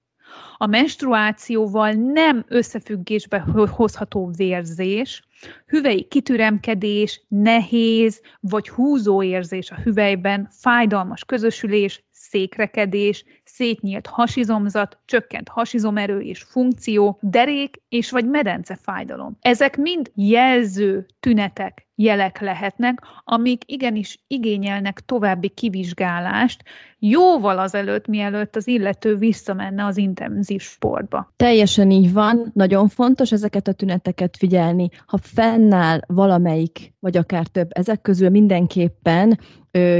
a 0.56 0.66
menstruációval 0.66 1.92
nem 1.92 2.44
összefüggésbe 2.48 3.40
hozható 3.70 4.30
vérzés, 4.36 5.22
hüvei 5.66 6.04
kitüremkedés, 6.08 7.22
nehéz 7.28 8.20
vagy 8.40 8.68
húzó 8.68 9.22
érzés 9.22 9.70
a 9.70 9.80
hüvelyben, 9.82 10.48
fájdalmas 10.50 11.24
közösülés, 11.24 12.04
székrekedés, 12.10 13.24
szétnyílt 13.52 14.06
hasizomzat, 14.06 14.98
csökkent 15.04 15.48
hasizomerő 15.48 16.20
és 16.20 16.42
funkció, 16.42 17.18
derék 17.20 17.82
és 17.88 18.10
vagy 18.10 18.28
medence 18.28 18.78
fájdalom. 18.82 19.36
Ezek 19.40 19.76
mind 19.76 20.10
jelző 20.14 21.06
tünetek, 21.20 21.86
jelek 21.94 22.40
lehetnek, 22.40 22.98
amik 23.24 23.62
igenis 23.66 24.24
igényelnek 24.26 25.00
további 25.00 25.48
kivizsgálást, 25.48 26.62
jóval 26.98 27.58
azelőtt, 27.58 28.06
mielőtt 28.06 28.56
az 28.56 28.66
illető 28.66 29.16
visszamenne 29.16 29.84
az 29.84 29.96
intenzív 29.96 30.60
sportba. 30.60 31.32
Teljesen 31.36 31.90
így 31.90 32.12
van, 32.12 32.50
nagyon 32.54 32.88
fontos 32.88 33.32
ezeket 33.32 33.68
a 33.68 33.72
tüneteket 33.72 34.36
figyelni. 34.36 34.88
Ha 35.06 35.18
fennáll 35.22 36.00
valamelyik, 36.06 36.94
vagy 37.00 37.16
akár 37.16 37.46
több 37.46 37.68
ezek 37.70 38.00
közül 38.00 38.28
mindenképpen 38.28 39.38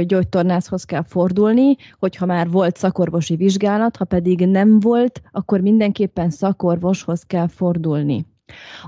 gyógytornászhoz 0.05 0.83
kell 0.83 1.03
fordulni, 1.03 1.75
hogyha 1.99 2.25
már 2.25 2.49
volt 2.49 2.77
szakorvosi 2.77 3.35
vizsgálat, 3.43 3.97
ha 3.97 4.05
pedig 4.05 4.47
nem 4.47 4.79
volt, 4.79 5.21
akkor 5.31 5.61
mindenképpen 5.61 6.29
szakorvoshoz 6.29 7.23
kell 7.23 7.47
fordulni. 7.47 8.25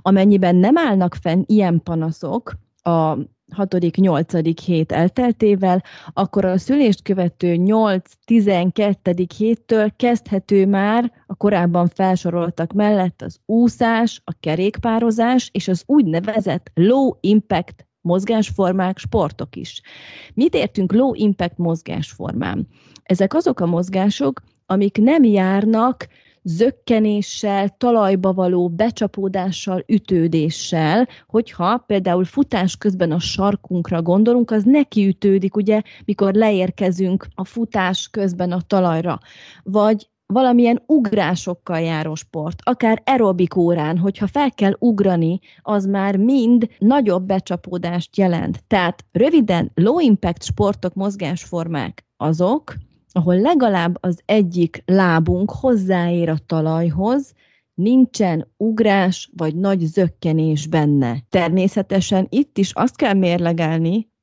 Amennyiben 0.01 0.55
nem 0.55 0.77
állnak 0.77 1.15
fenn 1.21 1.43
ilyen 1.45 1.81
panaszok, 1.83 2.53
a 2.81 3.17
hatodik, 3.51 3.95
nyolcadik 3.95 4.59
hét 4.59 4.91
elteltével, 4.91 5.83
akkor 6.13 6.45
a 6.45 6.57
szülést 6.57 7.01
követő 7.01 7.55
8-12. 7.59 9.27
héttől 9.37 9.91
kezdhető 9.95 10.67
már 10.67 11.11
a 11.27 11.35
korábban 11.35 11.87
felsoroltak 11.87 12.73
mellett 12.73 13.21
az 13.21 13.39
úszás, 13.45 14.21
a 14.23 14.33
kerékpározás 14.39 15.49
és 15.53 15.67
az 15.67 15.83
úgynevezett 15.85 16.71
low 16.73 17.11
impact 17.19 17.87
mozgásformák, 18.01 18.97
sportok 18.97 19.55
is. 19.55 19.81
Mit 20.33 20.55
értünk 20.55 20.93
low 20.93 21.13
impact 21.13 21.57
mozgásformán? 21.57 22.67
Ezek 23.05 23.33
azok 23.33 23.59
a 23.59 23.65
mozgások, 23.65 24.41
amik 24.65 24.97
nem 24.97 25.23
járnak 25.23 26.07
zökkenéssel, 26.43 27.69
talajba 27.77 28.33
való 28.33 28.69
becsapódással, 28.69 29.83
ütődéssel, 29.87 31.07
hogyha 31.27 31.77
például 31.77 32.25
futás 32.25 32.77
közben 32.77 33.11
a 33.11 33.19
sarkunkra 33.19 34.01
gondolunk, 34.01 34.51
az 34.51 34.63
neki 34.63 35.07
ütődik, 35.07 35.55
ugye, 35.55 35.81
mikor 36.05 36.33
leérkezünk 36.33 37.27
a 37.35 37.45
futás 37.45 38.07
közben 38.11 38.51
a 38.51 38.61
talajra. 38.61 39.19
Vagy 39.63 40.09
valamilyen 40.25 40.83
ugrásokkal 40.85 41.79
járó 41.79 42.15
sport, 42.15 42.59
akár 42.63 43.01
aerobik 43.05 43.55
órán, 43.55 43.97
hogyha 43.97 44.27
fel 44.27 44.51
kell 44.51 44.75
ugrani, 44.79 45.39
az 45.61 45.85
már 45.85 46.17
mind 46.17 46.69
nagyobb 46.79 47.25
becsapódást 47.25 48.17
jelent. 48.17 48.63
Tehát 48.67 49.05
röviden 49.11 49.71
low 49.73 49.99
impact 49.99 50.43
sportok, 50.43 50.93
mozgásformák 50.93 52.05
azok, 52.17 52.73
ahol 53.15 53.39
legalább 53.39 53.97
az 53.99 54.21
egyik 54.25 54.83
lábunk 54.85 55.51
hozzáér 55.51 56.29
a 56.29 56.37
talajhoz, 56.45 57.33
nincsen 57.73 58.51
ugrás 58.57 59.29
vagy 59.37 59.55
nagy 59.55 59.79
zökkenés 59.79 60.67
benne. 60.67 61.17
Természetesen 61.29 62.27
itt 62.29 62.57
is 62.57 62.71
azt 62.73 62.95
kell 62.95 63.13
mérlegelni, 63.13 64.13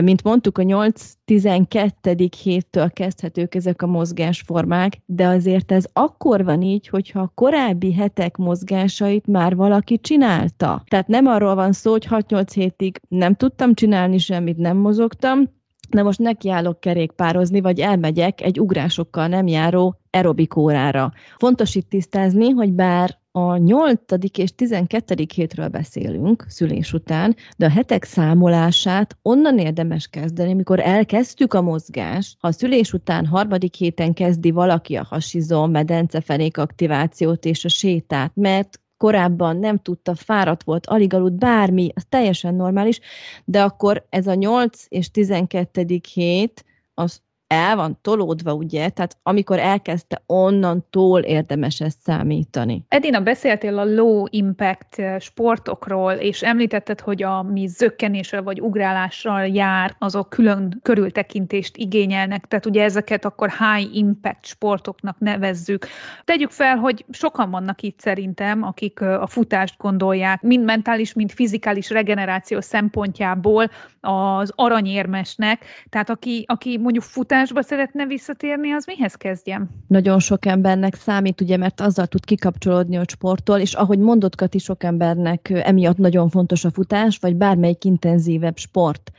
mint 0.00 0.22
mondtuk, 0.22 0.58
a 0.58 0.62
8-12. 0.62 2.30
héttől 2.42 2.90
kezdhetők 2.90 3.54
ezek 3.54 3.82
a 3.82 3.86
mozgásformák, 3.86 4.98
de 5.06 5.26
azért 5.26 5.72
ez 5.72 5.84
akkor 5.92 6.44
van 6.44 6.62
így, 6.62 6.88
hogyha 6.88 7.20
a 7.20 7.32
korábbi 7.34 7.92
hetek 7.92 8.36
mozgásait 8.36 9.26
már 9.26 9.56
valaki 9.56 9.98
csinálta. 9.98 10.82
Tehát 10.88 11.08
nem 11.08 11.26
arról 11.26 11.54
van 11.54 11.72
szó, 11.72 11.90
hogy 11.90 12.06
6-8 12.10 12.50
hétig 12.54 13.00
nem 13.08 13.34
tudtam 13.34 13.74
csinálni 13.74 14.18
semmit, 14.18 14.56
nem 14.56 14.76
mozogtam, 14.76 15.56
de 15.90 16.02
most 16.02 16.18
nekiállok 16.18 16.80
kerékpározni, 16.80 17.60
vagy 17.60 17.80
elmegyek 17.80 18.40
egy 18.40 18.60
ugrásokkal 18.60 19.26
nem 19.26 19.46
járó 19.46 20.00
aerobik 20.10 20.56
órára. 20.56 21.12
Fontos 21.36 21.74
itt 21.74 21.88
tisztázni, 21.88 22.50
hogy 22.50 22.72
bár 22.72 23.18
a 23.30 23.56
8. 23.56 24.00
és 24.32 24.54
12. 24.54 25.26
hétről 25.34 25.68
beszélünk 25.68 26.44
szülés 26.48 26.92
után, 26.92 27.36
de 27.56 27.66
a 27.66 27.70
hetek 27.70 28.04
számolását 28.04 29.18
onnan 29.22 29.58
érdemes 29.58 30.06
kezdeni, 30.06 30.52
amikor 30.52 30.80
elkezdtük 30.80 31.54
a 31.54 31.62
mozgást. 31.62 32.36
Ha 32.40 32.48
a 32.48 32.52
szülés 32.52 32.92
után 32.92 33.26
harmadik 33.26 33.74
héten 33.74 34.14
kezdi 34.14 34.50
valaki 34.50 34.96
a 34.96 35.06
hasizom, 35.08 35.70
medencefenék 35.70 36.58
aktivációt 36.58 37.44
és 37.44 37.64
a 37.64 37.68
sétát, 37.68 38.32
mert 38.34 38.80
korábban 38.98 39.56
nem 39.56 39.78
tudta, 39.78 40.14
fáradt 40.14 40.62
volt, 40.62 40.86
alig 40.86 41.14
aludt, 41.14 41.38
bármi, 41.38 41.90
az 41.94 42.04
teljesen 42.08 42.54
normális, 42.54 43.00
de 43.44 43.62
akkor 43.62 44.06
ez 44.10 44.26
a 44.26 44.34
8 44.34 44.84
és 44.88 45.10
12. 45.10 46.00
hét, 46.12 46.64
az 46.94 47.22
el 47.48 47.76
van 47.76 47.98
tolódva, 48.02 48.54
ugye? 48.54 48.88
Tehát 48.88 49.16
amikor 49.22 49.58
elkezdte, 49.58 50.22
onnantól 50.26 51.20
érdemes 51.20 51.80
ezt 51.80 51.98
számítani. 52.00 52.84
Edina, 52.88 53.20
beszéltél 53.20 53.78
a 53.78 53.84
low 53.84 54.24
impact 54.30 54.98
eh, 54.98 55.18
sportokról, 55.20 56.12
és 56.12 56.42
említetted, 56.42 57.00
hogy 57.00 57.22
ami 57.22 57.66
zökkenéssel 57.66 58.42
vagy 58.42 58.60
ugrálással 58.60 59.46
jár, 59.46 59.96
azok 59.98 60.30
külön 60.30 60.80
körültekintést 60.82 61.76
igényelnek, 61.76 62.46
tehát 62.46 62.66
ugye 62.66 62.84
ezeket 62.84 63.24
akkor 63.24 63.50
high 63.50 63.96
impact 63.96 64.46
sportoknak 64.46 65.18
nevezzük. 65.18 65.86
Tegyük 66.24 66.50
fel, 66.50 66.76
hogy 66.76 67.04
sokan 67.10 67.50
vannak 67.50 67.82
itt 67.82 68.00
szerintem, 68.00 68.62
akik 68.62 69.00
eh, 69.00 69.22
a 69.22 69.26
futást 69.26 69.74
gondolják, 69.78 70.42
mind 70.42 70.64
mentális, 70.64 71.12
mind 71.12 71.30
fizikális 71.30 71.90
regeneráció 71.90 72.60
szempontjából 72.60 73.70
az 74.00 74.52
aranyérmesnek, 74.54 75.64
tehát 75.88 76.10
aki, 76.10 76.44
aki 76.46 76.78
mondjuk 76.78 77.04
futás 77.04 77.37
futásba 77.38 77.62
szeretne 77.62 78.06
visszatérni, 78.06 78.72
az 78.72 78.86
mihez 78.86 79.14
kezdjem? 79.14 79.68
Nagyon 79.86 80.18
sok 80.18 80.46
embernek 80.46 80.94
számít, 80.94 81.40
ugye, 81.40 81.56
mert 81.56 81.80
azzal 81.80 82.06
tud 82.06 82.24
kikapcsolódni, 82.24 82.96
hogy 82.96 83.10
sportol, 83.10 83.58
és 83.58 83.74
ahogy 83.74 83.98
mondott 83.98 84.34
Kati, 84.34 84.58
sok 84.58 84.84
embernek 84.84 85.50
emiatt 85.50 85.96
nagyon 85.96 86.28
fontos 86.28 86.64
a 86.64 86.70
futás, 86.70 87.18
vagy 87.18 87.36
bármelyik 87.36 87.84
intenzívebb 87.84 88.56
sport. 88.56 89.12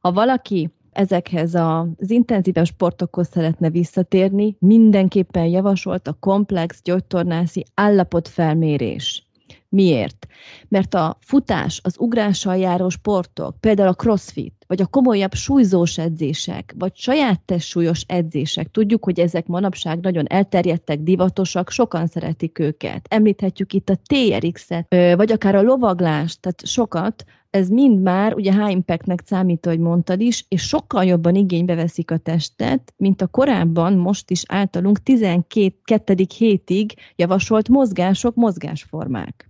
Ha 0.00 0.12
valaki 0.12 0.70
ezekhez 0.92 1.54
az 1.54 2.10
intenzívebb 2.10 2.66
sportokhoz 2.66 3.28
szeretne 3.28 3.70
visszatérni, 3.70 4.56
mindenképpen 4.58 5.46
javasolt 5.46 6.08
a 6.08 6.16
komplex 6.20 6.80
gyógytornászi 6.82 7.64
állapotfelmérés. 7.74 9.29
Miért? 9.70 10.26
Mert 10.68 10.94
a 10.94 11.16
futás, 11.20 11.80
az 11.84 11.94
ugrással 11.98 12.56
járó 12.56 12.88
sportok, 12.88 13.60
például 13.60 13.88
a 13.88 13.94
crossfit, 13.94 14.64
vagy 14.66 14.80
a 14.80 14.86
komolyabb 14.86 15.34
súlyzós 15.34 15.98
edzések, 15.98 16.74
vagy 16.78 16.96
saját 16.96 17.40
testsúlyos 17.40 18.04
edzések, 18.06 18.70
tudjuk, 18.70 19.04
hogy 19.04 19.20
ezek 19.20 19.46
manapság 19.46 20.00
nagyon 20.00 20.26
elterjedtek, 20.28 21.00
divatosak, 21.00 21.70
sokan 21.70 22.06
szeretik 22.06 22.58
őket. 22.58 23.06
Említhetjük 23.08 23.72
itt 23.72 23.88
a 23.88 24.00
TRX-et, 24.04 24.86
vagy 25.16 25.32
akár 25.32 25.54
a 25.54 25.62
lovaglást, 25.62 26.40
tehát 26.40 26.66
sokat, 26.66 27.24
ez 27.50 27.68
mind 27.68 28.00
már 28.00 28.34
ugye 28.34 28.52
high 28.52 28.70
impactnek 28.70 29.22
számít, 29.24 29.66
ahogy 29.66 29.78
mondtad 29.78 30.20
is, 30.20 30.44
és 30.48 30.62
sokkal 30.62 31.04
jobban 31.04 31.34
igénybe 31.34 31.74
veszik 31.74 32.10
a 32.10 32.16
testet, 32.16 32.94
mint 32.96 33.22
a 33.22 33.26
korábban, 33.26 33.92
most 33.92 34.30
is 34.30 34.42
általunk 34.46 35.02
12. 35.02 36.14
hétig 36.38 36.94
javasolt 37.16 37.68
mozgások, 37.68 38.34
mozgásformák. 38.34 39.49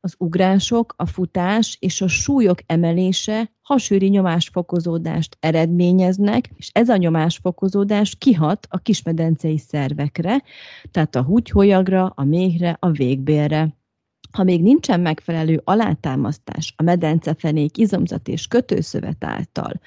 Az 0.00 0.14
ugrások, 0.18 0.94
a 0.96 1.06
futás 1.06 1.76
és 1.80 2.00
a 2.00 2.08
súlyok 2.08 2.58
emelése 2.66 3.52
hasűri 3.62 4.08
nyomásfokozódást 4.08 5.36
eredményeznek, 5.40 6.50
és 6.56 6.70
ez 6.72 6.88
a 6.88 6.96
nyomásfokozódás 6.96 8.16
kihat 8.18 8.66
a 8.70 8.78
kismedencei 8.78 9.58
szervekre, 9.58 10.42
tehát 10.90 11.16
a 11.16 11.22
húgyholyagra, 11.22 12.12
a 12.14 12.24
méhre, 12.24 12.76
a 12.80 12.90
végbélre. 12.90 13.76
Ha 14.32 14.42
még 14.42 14.62
nincsen 14.62 15.00
megfelelő 15.00 15.60
alátámasztás 15.64 16.74
a 16.76 16.82
medencefenék 16.82 17.76
izomzat 17.78 18.28
és 18.28 18.46
kötőszövet 18.46 19.24
által, 19.24 19.80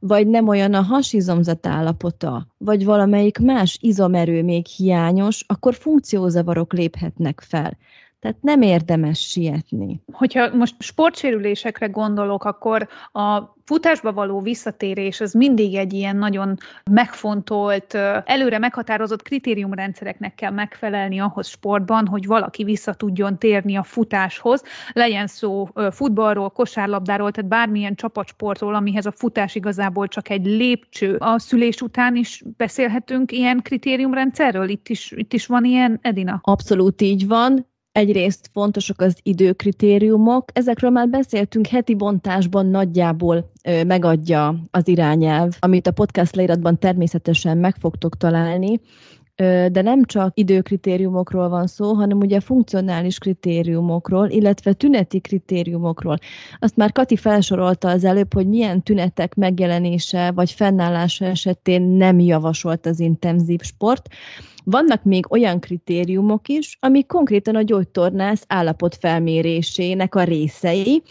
vagy 0.00 0.26
nem 0.26 0.48
olyan 0.48 0.74
a 0.74 0.80
hasizomzat 0.80 1.66
állapota, 1.66 2.46
vagy 2.58 2.84
valamelyik 2.84 3.38
más 3.38 3.78
izomerő 3.80 4.42
még 4.42 4.66
hiányos, 4.66 5.44
akkor 5.46 5.74
funkciózavarok 5.74 6.72
léphetnek 6.72 7.40
fel. 7.40 7.78
Tehát 8.26 8.42
nem 8.42 8.62
érdemes 8.62 9.20
sietni. 9.20 10.00
Hogyha 10.12 10.54
most 10.54 10.74
sportsérülésekre 10.78 11.86
gondolok, 11.86 12.44
akkor 12.44 12.88
a 13.12 13.54
futásba 13.64 14.12
való 14.12 14.40
visszatérés 14.40 15.20
az 15.20 15.32
mindig 15.32 15.74
egy 15.74 15.92
ilyen 15.92 16.16
nagyon 16.16 16.56
megfontolt, 16.90 17.94
előre 18.24 18.58
meghatározott 18.58 19.22
kritériumrendszereknek 19.22 20.34
kell 20.34 20.50
megfelelni 20.50 21.18
ahhoz 21.18 21.46
sportban, 21.48 22.06
hogy 22.06 22.26
valaki 22.26 22.64
vissza 22.64 22.94
tudjon 22.94 23.38
térni 23.38 23.76
a 23.76 23.82
futáshoz. 23.82 24.62
Legyen 24.92 25.26
szó 25.26 25.68
futballról, 25.90 26.50
kosárlabdáról, 26.50 27.30
tehát 27.30 27.50
bármilyen 27.50 27.94
csapatsportról, 27.94 28.74
amihez 28.74 29.06
a 29.06 29.12
futás 29.12 29.54
igazából 29.54 30.08
csak 30.08 30.28
egy 30.30 30.46
lépcső. 30.46 31.16
A 31.18 31.38
szülés 31.38 31.80
után 31.80 32.16
is 32.16 32.42
beszélhetünk 32.56 33.32
ilyen 33.32 33.62
kritériumrendszerről? 33.62 34.68
Itt 34.68 34.88
is, 34.88 35.10
itt 35.10 35.32
is 35.32 35.46
van 35.46 35.64
ilyen, 35.64 35.98
Edina? 36.02 36.40
Abszolút 36.42 37.02
így 37.02 37.26
van 37.26 37.74
Egyrészt 37.96 38.50
fontosak 38.52 39.00
az 39.00 39.16
időkritériumok, 39.22 40.44
ezekről 40.52 40.90
már 40.90 41.08
beszéltünk 41.08 41.66
heti 41.66 41.94
bontásban 41.94 42.66
nagyjából 42.66 43.50
ö, 43.64 43.84
megadja 43.84 44.54
az 44.70 44.88
irányelv, 44.88 45.56
amit 45.58 45.86
a 45.86 45.90
podcast 45.90 46.34
leíratban 46.34 46.78
természetesen 46.78 47.58
meg 47.58 47.76
fogtok 47.80 48.16
találni, 48.16 48.80
de 49.72 49.82
nem 49.82 50.04
csak 50.04 50.30
időkritériumokról 50.34 51.48
van 51.48 51.66
szó, 51.66 51.92
hanem 51.92 52.18
ugye 52.18 52.40
funkcionális 52.40 53.18
kritériumokról, 53.18 54.28
illetve 54.28 54.72
tüneti 54.72 55.20
kritériumokról. 55.20 56.18
Azt 56.58 56.76
már 56.76 56.92
Kati 56.92 57.16
felsorolta 57.16 57.88
az 57.88 58.04
előbb, 58.04 58.34
hogy 58.34 58.48
milyen 58.48 58.82
tünetek 58.82 59.34
megjelenése 59.34 60.30
vagy 60.30 60.50
fennállása 60.50 61.24
esetén 61.24 61.82
nem 61.82 62.18
javasolt 62.20 62.86
az 62.86 63.00
intenzív 63.00 63.60
sport. 63.60 64.08
Vannak 64.64 65.04
még 65.04 65.32
olyan 65.32 65.60
kritériumok 65.60 66.48
is, 66.48 66.78
amik 66.80 67.06
konkrétan 67.06 67.56
a 67.56 67.62
gyógytornász 67.62 68.44
állapot 68.48 68.96
felmérésének 69.00 70.14
a 70.14 70.22
részei, 70.22 71.02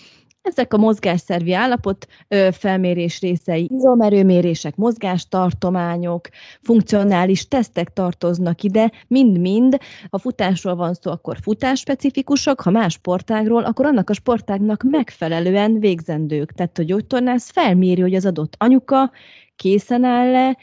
ezek 0.46 0.74
a 0.74 0.78
mozgásszervi 0.78 1.54
állapot 1.54 2.08
felmérés 2.52 3.20
részei, 3.20 3.70
izomerőmérések, 3.74 4.76
mozgástartományok, 4.76 6.30
funkcionális 6.62 7.48
tesztek 7.48 7.94
tartoznak 7.94 8.64
ide, 8.64 8.92
mind-mind. 9.08 9.78
Ha 10.10 10.18
futásról 10.18 10.76
van 10.76 10.94
szó, 10.94 11.12
akkor 11.12 11.38
futásspecifikusak, 11.42 12.62
ha 12.62 12.70
más 12.70 12.94
sportágról, 12.94 13.64
akkor 13.64 13.86
annak 13.86 14.10
a 14.10 14.14
sportágnak 14.14 14.84
megfelelően 14.84 15.80
végzendők. 15.80 16.52
Tehát 16.52 16.78
a 16.80 16.84
gyógytornász 16.84 17.52
felméri, 17.52 18.02
hogy 18.02 18.16
az 18.16 18.26
adott 18.26 18.56
anyuka 18.58 19.12
készen 19.56 20.04
áll-e 20.04 20.58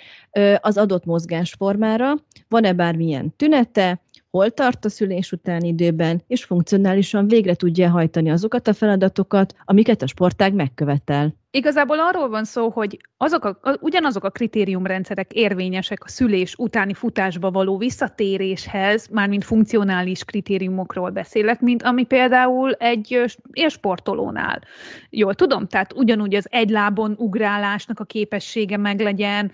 az 0.61 0.79
adott 0.79 1.05
mozgásformára, 1.05 2.15
van-e 2.49 2.73
bármilyen 2.73 3.37
tünete, 3.37 4.01
hol 4.33 4.51
tart 4.51 4.85
a 4.85 4.89
szülés 4.89 5.33
utáni 5.33 5.69
időben, 5.69 6.23
és 6.27 6.45
funkcionálisan 6.45 7.29
végre 7.29 7.55
tudja 7.55 7.91
hajtani 7.91 8.31
azokat 8.31 8.69
a 8.69 8.73
feladatokat, 8.73 9.55
amiket 9.65 10.03
a 10.03 10.07
sportág 10.07 10.55
megkövetel. 10.55 11.35
Igazából 11.51 12.01
arról 12.01 12.29
van 12.29 12.45
szó, 12.45 12.69
hogy 12.69 12.99
azok 13.17 13.45
a, 13.45 13.59
ugyanazok 13.81 14.25
a 14.25 14.31
kritériumrendszerek 14.31 15.33
érvényesek 15.33 16.05
a 16.05 16.09
szülés 16.09 16.55
utáni 16.59 16.95
futásba 16.95 17.51
való 17.51 17.79
visszatéréshez, 17.79 19.09
mármint 19.11 19.45
funkcionális 19.45 20.25
kritériumokról 20.25 21.11
beszélek, 21.11 21.61
mint 21.61 21.83
ami 21.83 22.05
például 22.05 22.73
egy 22.73 23.21
élsportolónál. 23.53 24.63
Jól 25.11 25.35
tudom? 25.35 25.67
Tehát 25.67 25.93
ugyanúgy 25.93 26.35
az 26.35 26.47
egy 26.51 26.71
lábon 26.71 27.15
ugrálásnak 27.19 28.01
a 28.01 28.05
képessége 28.05 28.77
meglegyen, 28.77 29.51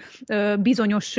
bizonyos 0.59 1.19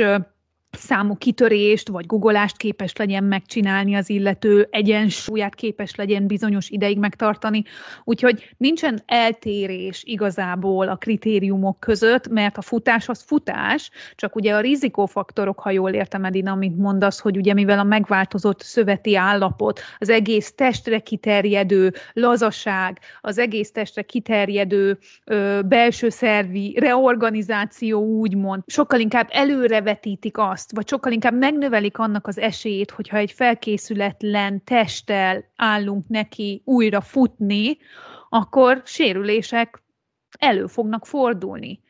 számú 0.70 1.14
kitörést 1.14 1.88
vagy 1.88 2.06
guggolást 2.06 2.56
képes 2.56 2.96
legyen 2.96 3.24
megcsinálni 3.24 3.94
az 3.94 4.10
illető, 4.10 4.68
egyensúlyát 4.70 5.54
képes 5.54 5.94
legyen 5.94 6.26
bizonyos 6.26 6.68
ideig 6.68 6.98
megtartani. 6.98 7.62
Úgyhogy 8.04 8.54
nincsen 8.56 9.02
eltérés 9.06 10.02
igazából 10.04 10.88
a 10.88 10.96
kritériumok 10.96 11.80
között, 11.80 12.28
mert 12.28 12.56
a 12.56 12.62
futás 12.62 13.08
az 13.08 13.22
futás, 13.22 13.90
csak 14.14 14.36
ugye 14.36 14.54
a 14.54 14.60
rizikófaktorok, 14.60 15.60
ha 15.60 15.70
jól 15.70 15.90
értem 15.90 16.24
Edina, 16.24 16.52
amit 16.52 16.76
mondasz, 16.76 17.20
hogy 17.20 17.36
ugye 17.36 17.54
mivel 17.54 17.78
a 17.78 17.84
megváltozott 17.84 18.60
szöveti 18.62 19.16
állapot, 19.16 19.80
az 19.98 20.08
egész 20.08 20.52
testre 20.54 20.98
kiterjedő 20.98 21.92
lazaság, 22.12 22.98
az 23.20 23.38
egész 23.38 23.72
testre 23.72 24.02
kiterjedő 24.02 24.98
ö, 25.24 25.60
belső 25.64 26.08
szervi 26.08 26.76
reorganizáció 26.80 28.04
úgymond, 28.04 28.62
sokkal 28.66 29.00
inkább 29.00 29.28
előrevetítik 29.30 30.38
azt, 30.38 30.59
azt, 30.60 30.72
vagy 30.72 30.88
sokkal 30.88 31.12
inkább 31.12 31.34
megnövelik 31.34 31.98
annak 31.98 32.26
az 32.26 32.38
esélyét, 32.38 32.90
hogyha 32.90 33.16
egy 33.16 33.32
felkészületlen 33.32 34.64
testtel 34.64 35.44
állunk 35.56 36.08
neki 36.08 36.62
újra 36.64 37.00
futni, 37.00 37.78
akkor 38.28 38.82
sérülések 38.84 39.82
elő 40.38 40.66
fognak 40.66 41.06
fordulni. 41.06 41.80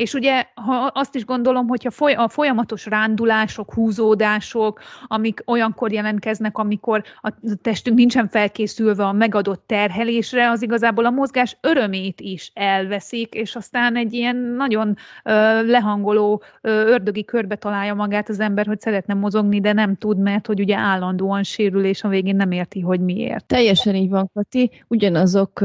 És 0.00 0.14
ugye 0.14 0.44
ha 0.54 0.90
azt 0.94 1.14
is 1.14 1.24
gondolom, 1.24 1.68
hogy 1.68 1.88
a 2.16 2.28
folyamatos 2.28 2.86
rándulások, 2.86 3.74
húzódások, 3.74 4.80
amik 5.06 5.42
olyankor 5.46 5.92
jelentkeznek, 5.92 6.58
amikor 6.58 7.02
a 7.20 7.32
testünk 7.62 7.96
nincsen 7.96 8.28
felkészülve 8.28 9.04
a 9.04 9.12
megadott 9.12 9.66
terhelésre, 9.66 10.50
az 10.50 10.62
igazából 10.62 11.04
a 11.04 11.10
mozgás 11.10 11.56
örömét 11.60 12.20
is 12.20 12.50
elveszik, 12.54 13.34
és 13.34 13.56
aztán 13.56 13.96
egy 13.96 14.12
ilyen 14.12 14.36
nagyon 14.36 14.96
ö, 15.24 15.32
lehangoló 15.66 16.42
ö, 16.60 16.70
ördögi 16.70 17.24
körbe 17.24 17.56
találja 17.56 17.94
magát 17.94 18.28
az 18.28 18.40
ember, 18.40 18.66
hogy 18.66 18.80
szeretne 18.80 19.14
mozogni, 19.14 19.60
de 19.60 19.72
nem 19.72 19.96
tud, 19.96 20.18
mert 20.18 20.46
hogy 20.46 20.60
ugye 20.60 20.76
állandóan 20.76 21.42
sérül, 21.42 21.84
és 21.84 22.02
a 22.02 22.08
végén 22.08 22.36
nem 22.36 22.50
érti, 22.50 22.80
hogy 22.80 23.00
miért. 23.00 23.46
Teljesen 23.46 23.94
így 23.94 24.10
van, 24.10 24.30
Kati. 24.34 24.70
Ugyanazok 24.88 25.60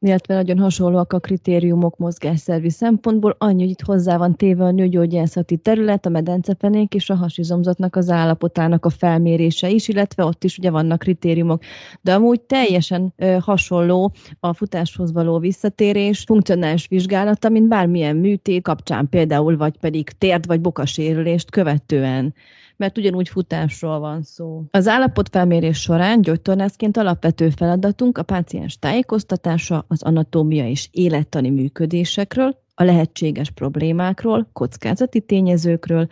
illetve 0.00 0.34
nagyon 0.34 0.58
hasonlóak 0.58 1.12
a 1.12 1.18
kritériumok 1.18 1.96
mozgásszervi 1.96 2.70
szempontból, 2.70 3.34
annyi, 3.38 3.62
hogy 3.62 3.70
itt 3.70 3.82
hozzá 3.82 4.16
van 4.16 4.36
téve 4.36 4.64
a 4.64 4.70
nőgyógyászati 4.70 5.56
terület, 5.56 6.06
a 6.06 6.08
medencepenék 6.08 6.94
és 6.94 7.10
a 7.10 7.14
hasizomzatnak 7.14 7.96
az 7.96 8.10
állapotának 8.10 8.84
a 8.84 8.90
felmérése 8.90 9.68
is, 9.68 9.88
illetve 9.88 10.24
ott 10.24 10.44
is 10.44 10.58
ugye 10.58 10.70
vannak 10.70 10.98
kritériumok. 10.98 11.62
De 12.00 12.14
amúgy 12.14 12.40
teljesen 12.40 13.12
ö, 13.16 13.36
hasonló 13.40 14.12
a 14.40 14.54
futáshoz 14.54 15.12
való 15.12 15.38
visszatérés, 15.38 16.24
funkcionális 16.26 16.86
vizsgálata, 16.88 17.48
mint 17.48 17.68
bármilyen 17.68 18.16
műtét 18.16 18.62
kapcsán 18.62 19.08
például, 19.08 19.56
vagy 19.56 19.78
pedig 19.78 20.10
térd 20.10 20.46
vagy 20.46 20.60
bokasérülést 20.60 21.50
követően 21.50 22.34
mert 22.78 22.98
ugyanúgy 22.98 23.28
futásról 23.28 23.98
van 23.98 24.22
szó. 24.22 24.62
Az 24.70 24.88
állapotfelmérés 24.88 25.80
során 25.80 26.20
gyógytornászként 26.20 26.96
alapvető 26.96 27.50
feladatunk 27.50 28.18
a 28.18 28.22
páciens 28.22 28.78
tájékoztatása 28.78 29.84
az 29.88 30.02
anatómia 30.02 30.68
és 30.68 30.88
élettani 30.92 31.50
működésekről, 31.50 32.56
a 32.74 32.84
lehetséges 32.84 33.50
problémákról, 33.50 34.48
kockázati 34.52 35.20
tényezőkről, 35.20 36.08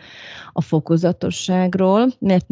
a 0.53 0.61
fokozatosságról, 0.61 2.07
mert 2.19 2.45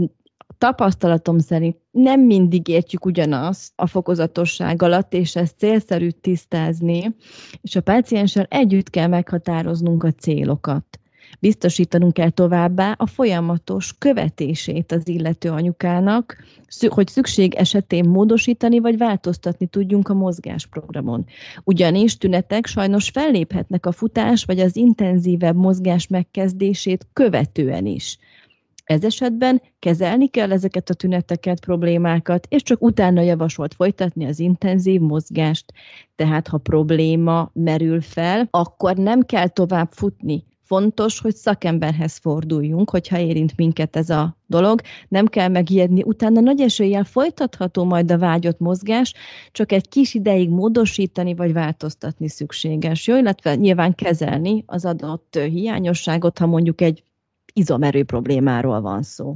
tapasztalatom 0.58 1.40
szerint 1.40 1.78
nem 1.92 2.22
mindig 2.22 2.68
értjük 2.68 3.06
ugyanazt 3.06 3.74
a 3.76 3.88
fokozatosság 3.88 4.82
alatt, 4.82 5.14
és 5.14 5.36
ezt 5.36 5.58
célszerű 5.58 6.10
tisztázni, 6.10 7.16
és 7.62 7.76
a 7.76 7.82
pácienssel 7.82 8.46
együtt 8.50 8.90
kell 8.90 9.08
meghatároznunk 9.08 10.04
a 10.04 10.12
célokat. 10.12 11.00
Biztosítanunk 11.40 12.14
kell 12.14 12.30
továbbá 12.30 12.96
a 12.98 13.08
folyamatos 13.08 13.94
követését 13.98 14.92
az 14.92 15.08
illető 15.08 15.50
anyukának, 15.50 16.44
hogy 16.88 17.08
szükség 17.08 17.54
esetén 17.54 18.06
módosítani 18.06 18.80
vagy 18.80 18.98
változtatni 18.98 19.68
tudjunk 19.68 20.10
a 20.10 20.14
mozgásprogramon. 20.14 21.26
Ugyanis 21.64 22.18
tünetek 22.18 22.66
sajnos 22.66 23.10
felléphetnek 23.10 23.86
a 23.86 23.92
futás 23.92 24.44
vagy 24.44 24.60
az 24.60 24.76
intenzívebb 24.76 25.56
mozgás 25.56 26.08
megkezdését 26.08 27.08
követően 27.14 27.86
is. 27.86 28.18
Ez 28.86 29.04
esetben 29.04 29.62
kezelni 29.80 30.28
kell 30.28 30.52
ezeket 30.52 30.90
a 30.90 30.94
tüneteket, 30.94 31.60
problémákat, 31.60 32.48
és 32.50 32.64
csak 32.64 32.82
utána 32.82 33.22
javasolt 33.22 33.74
folytatni 33.74 34.26
az 34.26 34.40
intenzív 34.40 35.02
mozgást. 35.02 35.74
Tehát, 36.16 36.48
ha 36.48 36.58
probléma 36.58 37.50
merül 37.54 38.02
fel, 38.02 38.48
akkor 38.52 38.96
nem 38.96 39.22
kell 39.22 39.48
tovább 39.48 39.92
futni, 39.92 40.44
fontos, 40.66 41.20
hogy 41.20 41.36
szakemberhez 41.36 42.18
forduljunk, 42.18 42.90
hogyha 42.90 43.20
érint 43.20 43.54
minket 43.58 43.96
ez 43.96 44.10
a 44.10 44.38
dolog. 44.48 44.82
Nem 45.08 45.26
kell 45.26 45.48
megijedni, 45.48 46.04
utána 46.04 46.40
nagy 46.40 46.62
eséllyel 46.62 47.04
folytatható 47.04 47.84
majd 47.84 48.12
a 48.12 48.18
vágyott 48.18 48.60
mozgás, 48.60 49.14
csak 49.52 49.72
egy 49.72 49.90
kis 49.90 50.14
ideig 50.14 50.50
módosítani 50.50 51.34
vagy 51.34 51.54
változtatni 51.54 52.30
szükséges. 52.30 53.08
Jó, 53.08 53.18
illetve 53.18 53.56
nyilván 53.56 53.96
kezelni 53.96 54.64
az 54.66 54.86
adott 54.86 55.40
hiányosságot, 55.50 56.38
ha 56.38 56.46
mondjuk 56.46 56.82
egy 56.82 57.04
izomerő 57.54 58.04
problémáról 58.04 58.82
van 58.82 59.04
szó. 59.04 59.36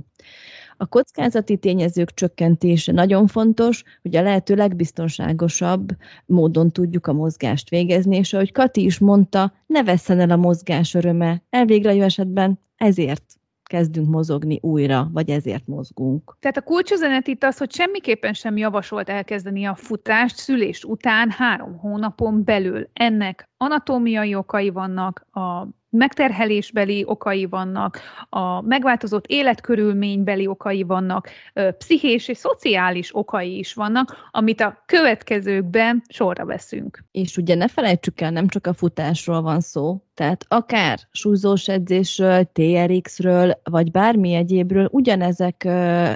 A 0.82 0.86
kockázati 0.86 1.58
tényezők 1.58 2.14
csökkentése 2.14 2.92
nagyon 2.92 3.28
fontos, 3.28 3.84
hogy 4.02 4.16
a 4.16 4.22
lehető 4.22 4.56
legbiztonságosabb 4.56 5.90
módon 6.26 6.72
tudjuk 6.72 7.08
a 7.08 7.14
mozgást 7.14 7.70
végezni, 7.70 8.18
és 8.18 8.34
ahogy 8.34 8.52
Kati 8.52 8.84
is 8.84 9.00
mondta, 9.00 9.54
ne 9.66 9.84
vesszen 9.84 10.20
el 10.20 10.30
a 10.30 10.36
mozgás 10.36 10.94
öröme. 10.94 11.44
Elvégre 11.50 12.04
esetben 12.04 12.60
ezért 12.76 13.24
kezdünk 13.64 14.08
mozogni 14.08 14.60
újra, 14.62 15.10
vagy 15.14 15.30
ezért 15.30 15.68
mozgunk. 15.68 16.38
Tehát 16.40 16.58
a 16.58 16.62
kulcsüzenet 16.62 17.28
itt 17.28 17.44
az, 17.44 17.58
hogy 17.58 17.72
semmiképpen 17.72 18.34
sem 18.34 18.58
javasolt 18.58 19.10
elkezdeni 19.10 19.66
a 19.66 19.76
futást 19.76 20.36
szülés 20.36 20.84
után 20.84 21.30
három 21.30 21.78
hónapon 21.78 22.44
belül. 22.44 22.90
Ennek 22.94 23.50
anatómiai 23.58 24.36
okai 24.36 24.70
vannak, 24.70 25.26
a 25.32 25.68
megterhelésbeli 25.90 27.04
okai 27.08 27.46
vannak, 27.46 28.00
a 28.30 28.62
megváltozott 28.62 29.26
életkörülménybeli 29.28 30.48
okai 30.48 30.84
vannak, 30.84 31.30
pszichés 31.78 32.28
és 32.28 32.38
szociális 32.38 33.16
okai 33.16 33.58
is 33.58 33.74
vannak, 33.74 34.16
amit 34.32 34.62
a 34.62 34.84
következőkben 34.86 36.02
sorra 36.10 36.46
veszünk. 36.46 37.04
És 37.12 37.38
ugye 37.38 37.56
ne 37.56 37.68
felejtsük 37.68 38.22
el, 38.22 38.32
nem 38.32 38.48
csak 38.48 38.68
a 38.68 38.74
futásról 38.74 39.42
van 39.42 39.60
szó, 39.60 40.04
tehát 40.20 40.46
akár 40.48 41.00
súlyzós 41.12 41.68
edzésről, 41.68 42.50
TRX-ről, 42.54 43.60
vagy 43.64 43.92
bármi 43.92 44.34
egyébről 44.34 44.90
ugyanezek 44.92 45.68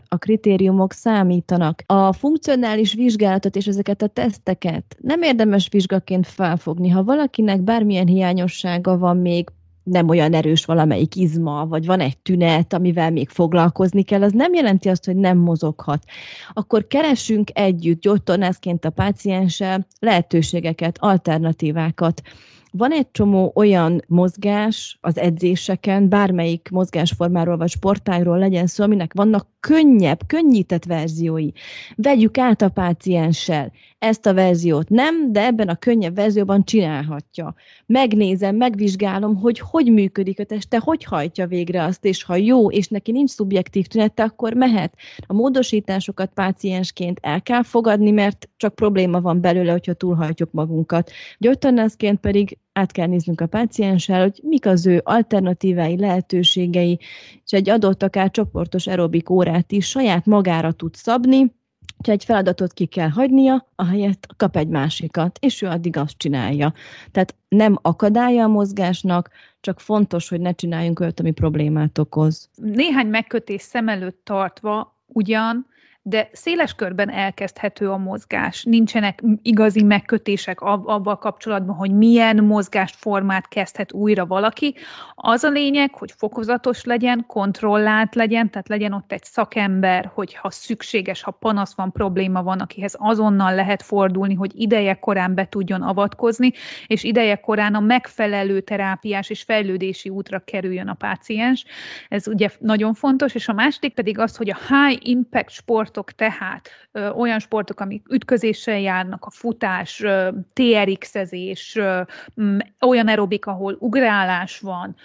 a 0.08 0.18
kritériumok 0.18 0.94
számítanak. 0.94 1.84
A 1.86 2.14
funkcionális 2.14 2.94
vizsgálatot 2.94 3.56
és 3.56 3.68
ezeket 3.68 4.02
a 4.02 4.08
teszteket 4.08 4.98
nem 5.02 5.22
érdemes 5.22 5.68
vizsgaként 5.72 6.28
felfogni. 6.28 6.90
Ha 6.90 7.04
valakinek 7.04 7.62
bármilyen 7.62 8.08
hiányossága 8.08 8.98
van 8.98 9.18
még, 9.18 9.50
nem 9.84 10.10
olyan 10.10 10.34
erős 10.34 10.66
valamelyik 10.66 11.16
izma, 11.16 11.66
vagy 11.66 11.86
van 11.86 12.00
egy 12.00 12.18
tünet, 12.18 12.74
amivel 12.74 13.12
még 13.12 13.30
foglalkozni 13.30 14.04
kell, 14.04 14.24
az 14.24 14.32
nem 14.32 14.54
jelenti 14.54 14.90
azt, 14.90 15.06
hogy 15.06 15.16
nem 15.16 15.38
mozoghat. 15.38 16.04
Akkor 16.54 16.88
keresünk 16.88 17.50
együtt 17.54 18.02
gyógytornászként 18.02 18.86
a 18.86 18.90
pácienssel 18.90 19.88
lehetőségeket, 20.00 20.98
alternatívákat, 21.00 22.22
van 22.78 22.92
egy 22.92 23.12
csomó 23.12 23.52
olyan 23.56 24.02
mozgás 24.08 24.98
az 25.02 25.18
edzéseken, 25.18 26.10
bármelyik 26.10 26.70
mozgásformáról 26.72 27.58
vagy 27.58 27.70
sportágról 27.70 28.38
legyen 28.38 28.68
szó, 28.68 28.84
aminek 28.84 29.14
vannak 29.14 29.48
könnyebb, 29.68 30.20
könnyített 30.28 30.86
verziói. 30.86 31.50
Vegyük 31.96 32.38
át 32.38 32.62
a 32.62 32.70
pácienssel. 32.70 33.72
Ezt 34.00 34.26
a 34.26 34.34
verziót 34.34 34.90
nem, 34.90 35.32
de 35.32 35.46
ebben 35.46 35.68
a 35.68 35.76
könnyebb 35.76 36.16
verzióban 36.16 36.64
csinálhatja. 36.64 37.56
Megnézem, 37.86 38.56
megvizsgálom, 38.56 39.36
hogy 39.36 39.60
hogy 39.60 39.92
működik 39.92 40.40
a 40.40 40.44
teste, 40.44 40.80
hogy 40.80 41.04
hajtja 41.04 41.48
végre 41.48 41.84
azt, 41.84 42.06
és 42.06 42.24
ha 42.24 42.36
jó, 42.36 42.72
és 42.72 42.88
neki 42.88 43.12
nincs 43.12 43.30
szubjektív 43.30 43.86
tünete, 43.86 44.24
akkor 44.24 44.54
mehet. 44.54 44.94
A 45.28 45.34
módosításokat 45.34 46.32
páciensként 46.34 47.20
el 47.22 47.42
kell 47.42 47.64
fogadni, 47.64 48.12
mert 48.12 48.50
csak 48.58 48.76
probléma 48.76 49.22
van 49.22 49.42
belőle, 49.42 49.72
hogyha 49.72 49.94
túlhajtjuk 49.94 50.52
magunkat. 50.52 51.12
Gyógytornászként 51.38 52.20
pedig 52.20 52.58
át 52.74 52.92
kell 52.92 53.08
néznünk 53.08 53.42
a 53.42 53.48
pácienssel, 53.48 54.22
hogy 54.22 54.40
mik 54.44 54.66
az 54.66 54.86
ő 54.86 55.02
alternatívái, 55.04 56.00
lehetőségei, 56.00 57.00
és 57.46 57.52
egy 57.52 57.70
adott 57.70 58.04
akár 58.04 58.32
csoportos 58.32 58.88
aerobik 58.88 59.30
órát 59.30 59.72
is 59.72 59.88
saját 59.88 60.26
magára 60.26 60.72
tud 60.72 60.96
szabni, 60.96 61.52
ha 62.06 62.12
egy 62.12 62.24
feladatot 62.24 62.74
ki 62.74 62.86
kell 62.86 63.10
hagynia, 63.10 63.68
ahelyett 63.76 64.28
kap 64.38 64.56
egy 64.56 64.68
másikat, 64.68 65.38
és 65.42 65.62
ő 65.62 65.68
addig 65.68 65.98
azt 65.98 66.18
csinálja. 66.18 66.74
Tehát 67.12 67.36
nem 67.48 67.78
akadálya 67.82 68.44
a 68.44 68.48
mozgásnak, 68.48 69.30
csak 69.62 69.80
fontos, 69.80 70.30
hogy 70.30 70.40
ne 70.40 70.52
csináljunk 70.52 71.00
olyat, 71.00 71.20
ami 71.20 71.32
problémát 71.32 71.98
okoz. 71.98 72.50
Néhány 72.56 73.08
megkötés 73.08 73.62
szem 73.62 73.88
előtt 73.88 74.20
tartva 74.24 75.02
ugyan 75.08 75.68
de 76.06 76.30
széles 76.32 76.74
körben 76.74 77.10
elkezdhető 77.10 77.90
a 77.90 77.98
mozgás. 77.98 78.64
Nincsenek 78.64 79.24
igazi 79.42 79.84
megkötések 79.84 80.62
ab, 80.62 80.88
abban 80.88 81.18
kapcsolatban, 81.18 81.76
hogy 81.76 81.92
milyen 81.92 82.44
mozgásformát 82.44 83.48
kezdhet 83.48 83.94
újra 83.94 84.26
valaki. 84.26 84.76
Az 85.16 85.44
a 85.44 85.50
lényeg, 85.50 85.94
hogy 85.94 86.14
fokozatos 86.18 86.84
legyen, 86.84 87.26
kontrollált 87.28 88.16
legyen, 88.16 88.50
tehát 88.50 88.68
legyen 88.68 88.94
ott 88.94 89.12
egy 89.12 89.24
szakember, 89.24 90.12
hogyha 90.14 90.52
szükséges, 90.52 91.22
ha 91.22 91.32
panasz 91.32 91.76
van, 91.76 91.92
probléma 91.92 92.44
van, 92.44 92.60
akihez 92.60 92.96
azonnal 93.00 93.56
lehet 93.56 93.84
fordulni, 93.84 94.34
hogy 94.34 94.52
ideje 94.56 94.94
korán 94.94 95.34
be 95.34 95.48
tudjon 95.50 95.82
avatkozni, 95.82 96.52
és 96.88 97.04
ideje 97.04 97.36
korán 97.36 97.76
a 97.76 97.80
megfelelő 97.80 98.62
terápiás 98.62 99.30
és 99.30 99.42
fejlődési 99.42 100.10
útra 100.10 100.40
kerüljön 100.40 100.88
a 100.88 100.94
páciens. 100.94 101.66
Ez 102.10 102.28
ugye 102.28 102.50
nagyon 102.60 102.94
fontos, 102.94 103.36
és 103.36 103.48
a 103.48 103.54
másik 103.54 103.94
pedig 103.94 104.20
az, 104.20 104.36
hogy 104.36 104.50
a 104.50 104.58
high 104.68 105.08
impact 105.08 105.50
sport 105.50 105.92
sportok 105.94 106.12
tehát, 106.12 106.70
olyan 107.16 107.40
sportok, 107.40 107.80
amik 107.80 108.06
ütközéssel 108.10 108.80
járnak, 108.80 109.26
a 109.26 109.30
futás, 109.32 110.04
TRX-ezés, 110.54 111.80
olyan 112.80 113.08
aerobik, 113.08 113.46
ahol 113.46 113.78
ugrálás 113.80 114.60
van, 114.60 114.96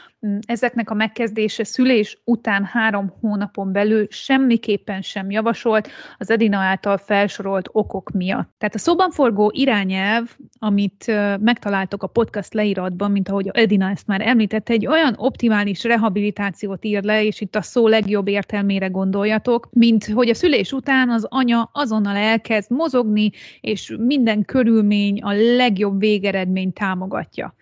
ezeknek 0.46 0.90
a 0.90 0.94
megkezdése 0.94 1.64
szülés 1.64 2.18
után 2.24 2.64
három 2.64 3.12
hónapon 3.20 3.72
belül 3.72 4.07
semmiképpen 4.11 5.03
sem 5.03 5.31
javasolt 5.31 5.88
az 6.18 6.31
Edina 6.31 6.59
által 6.59 6.96
felsorolt 6.96 7.68
okok 7.72 8.11
miatt. 8.11 8.51
Tehát 8.59 8.74
a 8.74 8.79
szóban 8.79 9.11
forgó 9.11 9.51
irányelv, 9.55 10.37
amit 10.59 11.07
megtaláltok 11.40 12.03
a 12.03 12.07
podcast 12.07 12.55
leíratban, 12.55 13.11
mint 13.11 13.29
ahogy 13.29 13.48
Edina 13.53 13.90
ezt 13.90 14.07
már 14.07 14.20
említette, 14.20 14.72
egy 14.72 14.87
olyan 14.87 15.14
optimális 15.16 15.85
rehabilitációt 15.85 16.85
ír 16.85 17.03
le, 17.03 17.24
és 17.24 17.40
itt 17.40 17.57
a 17.57 17.62
szó 17.62 17.88
legjobb 17.88 18.29
értelmére 18.29 18.87
gondoljatok, 18.87 19.68
mint 19.72 20.07
hogy 20.07 20.29
a 20.29 20.35
szülés 20.35 20.72
után 20.79 21.11
az 21.11 21.27
anya 21.29 21.71
azonnal 21.73 22.17
elkezd 22.17 22.71
mozogni, 22.71 23.31
és 23.61 23.97
minden 23.99 24.45
körülmény 24.45 25.21
a 25.21 25.33
legjobb 25.33 26.01
végeredményt 26.01 26.75
támogatja. 26.75 27.55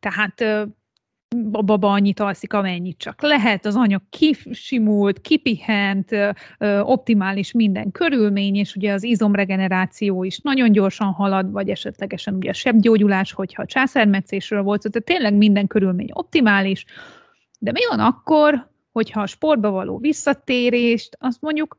Tehát 0.00 0.40
a 1.52 1.62
baba 1.62 1.92
annyit 1.92 2.20
alszik, 2.20 2.52
amennyit 2.52 2.98
csak 2.98 3.22
lehet, 3.22 3.66
az 3.66 3.76
anya 3.76 4.02
kisimult, 4.10 5.20
kipihent, 5.20 6.10
optimális 6.82 7.52
minden 7.52 7.90
körülmény, 7.90 8.56
és 8.56 8.74
ugye 8.76 8.92
az 8.92 9.02
izomregeneráció 9.02 10.24
is 10.24 10.38
nagyon 10.38 10.72
gyorsan 10.72 11.12
halad, 11.12 11.50
vagy 11.50 11.68
esetlegesen 11.68 12.34
ugye 12.34 12.50
a 12.50 12.52
sebgyógyulás, 12.52 13.32
hogyha 13.32 13.62
a 13.62 13.66
császármetszésről 13.66 14.62
volt, 14.62 14.82
tehát 14.82 15.06
tényleg 15.06 15.34
minden 15.34 15.66
körülmény 15.66 16.10
optimális, 16.12 16.84
de 17.58 17.72
mi 17.72 17.80
van 17.88 18.00
akkor, 18.00 18.70
hogyha 18.92 19.20
a 19.20 19.26
sportba 19.26 19.70
való 19.70 19.98
visszatérést, 19.98 21.16
azt 21.20 21.40
mondjuk 21.40 21.76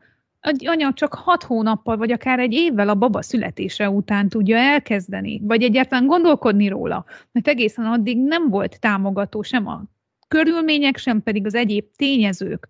anya 0.65 0.93
csak 0.93 1.13
hat 1.13 1.43
hónappal, 1.43 1.97
vagy 1.97 2.11
akár 2.11 2.39
egy 2.39 2.53
évvel 2.53 2.89
a 2.89 2.95
baba 2.95 3.21
születése 3.21 3.89
után 3.89 4.29
tudja 4.29 4.57
elkezdeni, 4.57 5.41
vagy 5.43 5.63
egyáltalán 5.63 6.05
gondolkodni 6.05 6.67
róla, 6.67 7.05
mert 7.31 7.47
egészen 7.47 7.85
addig 7.85 8.17
nem 8.17 8.49
volt 8.49 8.79
támogató 8.79 9.41
sem 9.41 9.67
a 9.67 9.83
körülmények, 10.27 10.97
sem 10.97 11.23
pedig 11.23 11.45
az 11.45 11.55
egyéb 11.55 11.85
tényezők. 11.95 12.69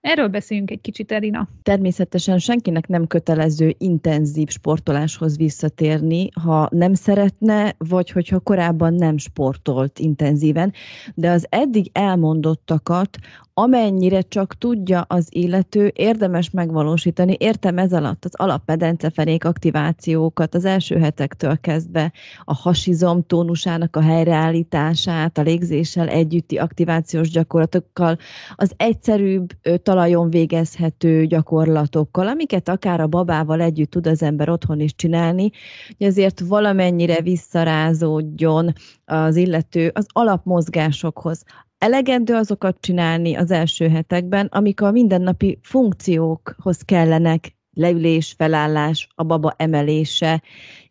Erről 0.00 0.28
beszéljünk 0.28 0.70
egy 0.70 0.80
kicsit, 0.80 1.12
Erina. 1.12 1.48
Természetesen 1.62 2.38
senkinek 2.38 2.86
nem 2.86 3.06
kötelező 3.06 3.74
intenzív 3.78 4.48
sportoláshoz 4.48 5.36
visszatérni, 5.36 6.28
ha 6.42 6.68
nem 6.70 6.94
szeretne, 6.94 7.74
vagy 7.78 8.10
hogyha 8.10 8.40
korábban 8.40 8.94
nem 8.94 9.18
sportolt 9.18 9.98
intenzíven, 9.98 10.72
de 11.14 11.30
az 11.30 11.46
eddig 11.48 11.90
elmondottakat 11.92 13.18
amennyire 13.58 14.20
csak 14.22 14.58
tudja 14.58 15.00
az 15.00 15.26
illető, 15.30 15.92
érdemes 15.94 16.50
megvalósítani. 16.50 17.36
Értem 17.38 17.78
ez 17.78 17.92
alatt 17.92 18.24
az 18.24 18.34
alapmedenceferék 18.34 19.44
aktivációkat 19.44 20.54
az 20.54 20.64
első 20.64 20.98
hetektől 20.98 21.60
kezdve, 21.60 22.12
a 22.44 22.54
hasizom 22.54 23.22
tónusának 23.26 23.96
a 23.96 24.02
helyreállítását, 24.02 25.38
a 25.38 25.42
légzéssel 25.42 26.08
együtti 26.08 26.56
aktivációs 26.56 27.30
gyakorlatokkal, 27.30 28.18
az 28.54 28.72
egyszerűbb 28.76 29.48
talajon 29.88 30.30
végezhető 30.30 31.26
gyakorlatokkal, 31.26 32.28
amiket 32.28 32.68
akár 32.68 33.00
a 33.00 33.06
babával 33.06 33.60
együtt 33.60 33.90
tud 33.90 34.06
az 34.06 34.22
ember 34.22 34.48
otthon 34.48 34.80
is 34.80 34.94
csinálni, 34.94 35.50
hogy 35.98 36.06
azért 36.06 36.40
valamennyire 36.40 37.20
visszarázódjon 37.20 38.72
az 39.04 39.36
illető 39.36 39.90
az 39.94 40.06
alapmozgásokhoz. 40.12 41.44
Elegendő 41.78 42.34
azokat 42.34 42.76
csinálni 42.80 43.34
az 43.34 43.50
első 43.50 43.88
hetekben, 43.88 44.46
amik 44.46 44.80
a 44.80 44.90
mindennapi 44.90 45.58
funkciókhoz 45.62 46.78
kellenek, 46.84 47.56
leülés, 47.72 48.34
felállás, 48.36 49.08
a 49.14 49.22
baba 49.22 49.54
emelése, 49.56 50.42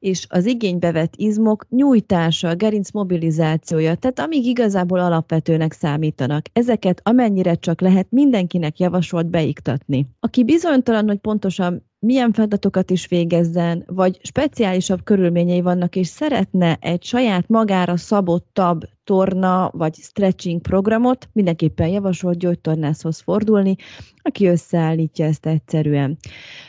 és 0.08 0.26
az 0.30 0.46
igénybe 0.46 0.92
vett 0.92 1.14
izmok 1.16 1.66
nyújtása, 1.70 2.50
a 2.50 2.56
gerinc 2.56 2.92
mobilizációja, 2.92 3.96
tehát 3.96 4.20
amíg 4.20 4.46
igazából 4.46 5.00
alapvetőnek 5.00 5.74
számítanak. 5.74 6.46
Ezeket 6.54 7.02
amennyire 7.04 7.56
csak 7.56 7.82
lehet 7.82 8.08
mindenkinek 8.10 8.80
javasolt 8.80 9.26
beiktatni. 9.30 10.08
Aki 10.20 10.44
bizonytalan, 10.44 11.08
hogy 11.08 11.18
pontosan 11.18 11.86
milyen 12.00 12.34
feladatokat 12.34 12.90
is 12.90 13.08
végezzen, 13.08 13.84
vagy 13.86 14.20
speciálisabb 14.24 15.04
körülményei 15.04 15.62
vannak, 15.62 15.96
és 15.96 16.08
szeretne 16.08 16.78
egy 16.82 17.04
saját 17.04 17.48
magára 17.48 17.98
szabottabb 17.98 18.82
torna 19.04 19.70
vagy 19.74 19.96
stretching 19.96 20.62
programot, 20.62 21.30
mindenképpen 21.34 21.88
javasolt 21.88 22.38
gyógytornászhoz 22.38 23.20
fordulni, 23.20 23.76
aki 24.22 24.48
összeállítja 24.48 25.26
ezt 25.26 25.46
egyszerűen. 25.46 26.18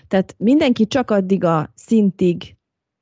Tehát 0.09 0.35
mindenki 0.38 0.87
csak 0.87 1.11
addig 1.11 1.44
a 1.44 1.72
szintig 1.74 2.57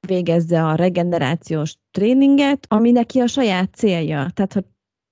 végezze 0.06 0.64
a 0.64 0.74
regenerációs 0.74 1.76
tréninget, 1.90 2.66
ami 2.68 2.90
neki 2.90 3.20
a 3.20 3.26
saját 3.26 3.74
célja. 3.74 4.30
Tehát, 4.34 4.52
ha 4.52 4.60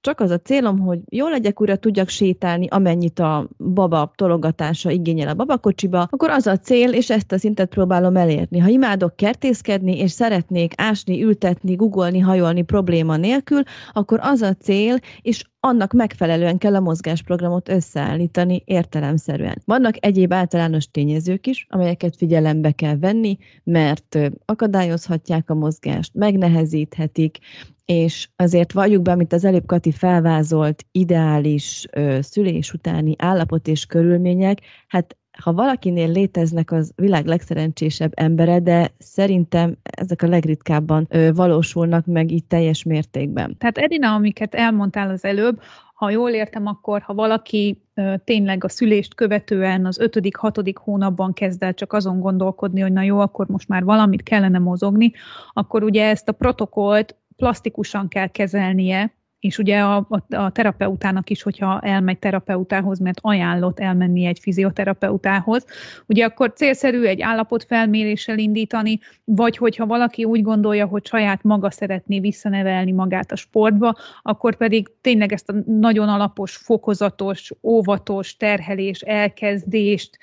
csak 0.05 0.21
az 0.21 0.31
a 0.31 0.39
célom, 0.39 0.79
hogy 0.79 0.99
jól 1.11 1.31
legyek, 1.31 1.61
újra 1.61 1.77
tudjak 1.77 2.09
sétálni, 2.09 2.67
amennyit 2.67 3.19
a 3.19 3.49
baba 3.59 4.13
tologatása 4.15 4.91
igényel 4.91 5.29
a 5.29 5.35
babakocsiba, 5.35 6.07
akkor 6.11 6.31
az 6.31 6.47
a 6.47 6.57
cél, 6.57 6.93
és 6.93 7.11
ezt 7.11 7.33
a 7.33 7.39
szintet 7.39 7.69
próbálom 7.69 8.17
elérni. 8.17 8.59
Ha 8.59 8.69
imádok 8.69 9.17
kertészkedni, 9.17 9.99
és 9.99 10.11
szeretnék 10.11 10.73
ásni, 10.77 11.23
ültetni, 11.23 11.75
googolni, 11.75 12.19
hajolni 12.19 12.63
probléma 12.63 13.17
nélkül, 13.17 13.63
akkor 13.93 14.19
az 14.23 14.43
a 14.43 14.55
cél, 14.55 14.97
és 15.23 15.45
annak 15.65 15.93
megfelelően 15.93 16.59
kell 16.59 16.75
a 16.75 16.81
mozgásprogramot 16.81 17.69
összeállítani 17.69 18.63
értelemszerűen. 18.65 19.63
Vannak 19.65 20.05
egyéb 20.05 20.33
általános 20.33 20.91
tényezők 20.91 21.47
is, 21.47 21.67
amelyeket 21.69 22.17
figyelembe 22.17 22.73
kell 22.73 22.97
venni, 22.97 23.39
mert 23.63 24.19
akadályozhatják 24.45 25.51
a 25.51 25.55
mozgást, 25.55 26.15
megnehezíthetik, 26.15 27.39
és 27.85 28.29
azért 28.37 28.73
valljuk 28.73 29.03
be, 29.03 29.13
amit 29.13 29.33
az 29.33 29.45
előbb 29.45 29.67
Kati 29.67 29.93
felvázolt 29.93 30.85
ideális 30.93 31.87
ö, 31.93 32.19
szülés 32.23 32.73
utáni 32.73 33.15
állapot 33.19 33.69
és 33.69 33.87
körülmények, 33.87 34.61
hát 34.87 35.17
ha 35.43 35.53
valakinél 35.53 36.11
léteznek 36.11 36.73
az 36.73 36.93
világ 36.97 37.27
legszerencsésebb 37.27 38.13
embere, 38.15 38.61
de 38.61 38.91
szerintem 38.99 39.77
ezek 39.83 40.23
a 40.23 40.27
legritkábban 40.27 41.07
ö, 41.11 41.33
valósulnak 41.35 42.07
meg 42.07 42.31
így 42.31 42.45
teljes 42.45 42.83
mértékben. 42.83 43.57
Tehát 43.59 43.79
Edina, 43.79 44.15
amiket 44.15 44.55
elmondtál 44.55 45.11
az 45.11 45.25
előbb, 45.25 45.61
ha 45.95 46.11
jól 46.11 46.31
értem, 46.31 46.67
akkor 46.67 47.03
ha 47.03 47.15
valaki 47.15 47.83
ö, 47.95 48.15
tényleg 48.25 48.65
a 48.65 48.69
szülést 48.69 49.15
követően 49.15 49.87
az 49.87 49.99
ötödik, 49.99 50.37
hatodik 50.37 50.79
hónapban 50.79 51.33
kezd 51.33 51.63
el 51.63 51.75
csak 51.75 51.93
azon 51.93 52.21
gondolkodni, 52.21 52.81
hogy 52.81 52.93
na 52.93 53.03
jó, 53.03 53.19
akkor 53.19 53.47
most 53.47 53.69
már 53.69 53.85
valamit 53.85 54.23
kellene 54.23 54.59
mozogni, 54.59 55.13
akkor 55.53 55.83
ugye 55.83 56.09
ezt 56.09 56.29
a 56.29 56.33
protokollt 56.33 57.17
plastikusan 57.37 58.09
kell 58.09 58.29
kezelnie, 58.29 59.13
és 59.45 59.59
ugye 59.59 59.81
a, 59.81 60.07
a, 60.09 60.37
a 60.37 60.51
terapeutának 60.51 61.31
is, 61.31 61.43
hogyha 61.43 61.81
elmegy 61.81 62.19
terapeutához, 62.19 62.99
mert 62.99 63.19
ajánlott 63.23 63.81
elmenni 63.81 64.25
egy 64.25 64.39
fizioterapeutához, 64.39 65.65
ugye 66.07 66.25
akkor 66.25 66.53
célszerű 66.53 67.03
egy 67.03 67.21
állapotfelméréssel 67.21 68.39
indítani, 68.39 68.99
vagy 69.25 69.57
hogyha 69.57 69.87
valaki 69.87 70.25
úgy 70.25 70.43
gondolja, 70.43 70.87
hogy 70.87 71.07
saját 71.07 71.43
maga 71.43 71.71
szeretné 71.71 72.21
visszanevelni 72.21 72.93
magát 72.93 73.33
a 73.33 73.37
sportba, 73.37 73.95
akkor 74.23 74.57
pedig 74.57 74.89
tényleg 75.01 75.33
ezt 75.33 75.49
a 75.49 75.55
nagyon 75.67 76.09
alapos, 76.09 76.57
fokozatos, 76.57 77.53
óvatos 77.63 78.37
terhelés, 78.37 79.01
elkezdést 79.01 80.19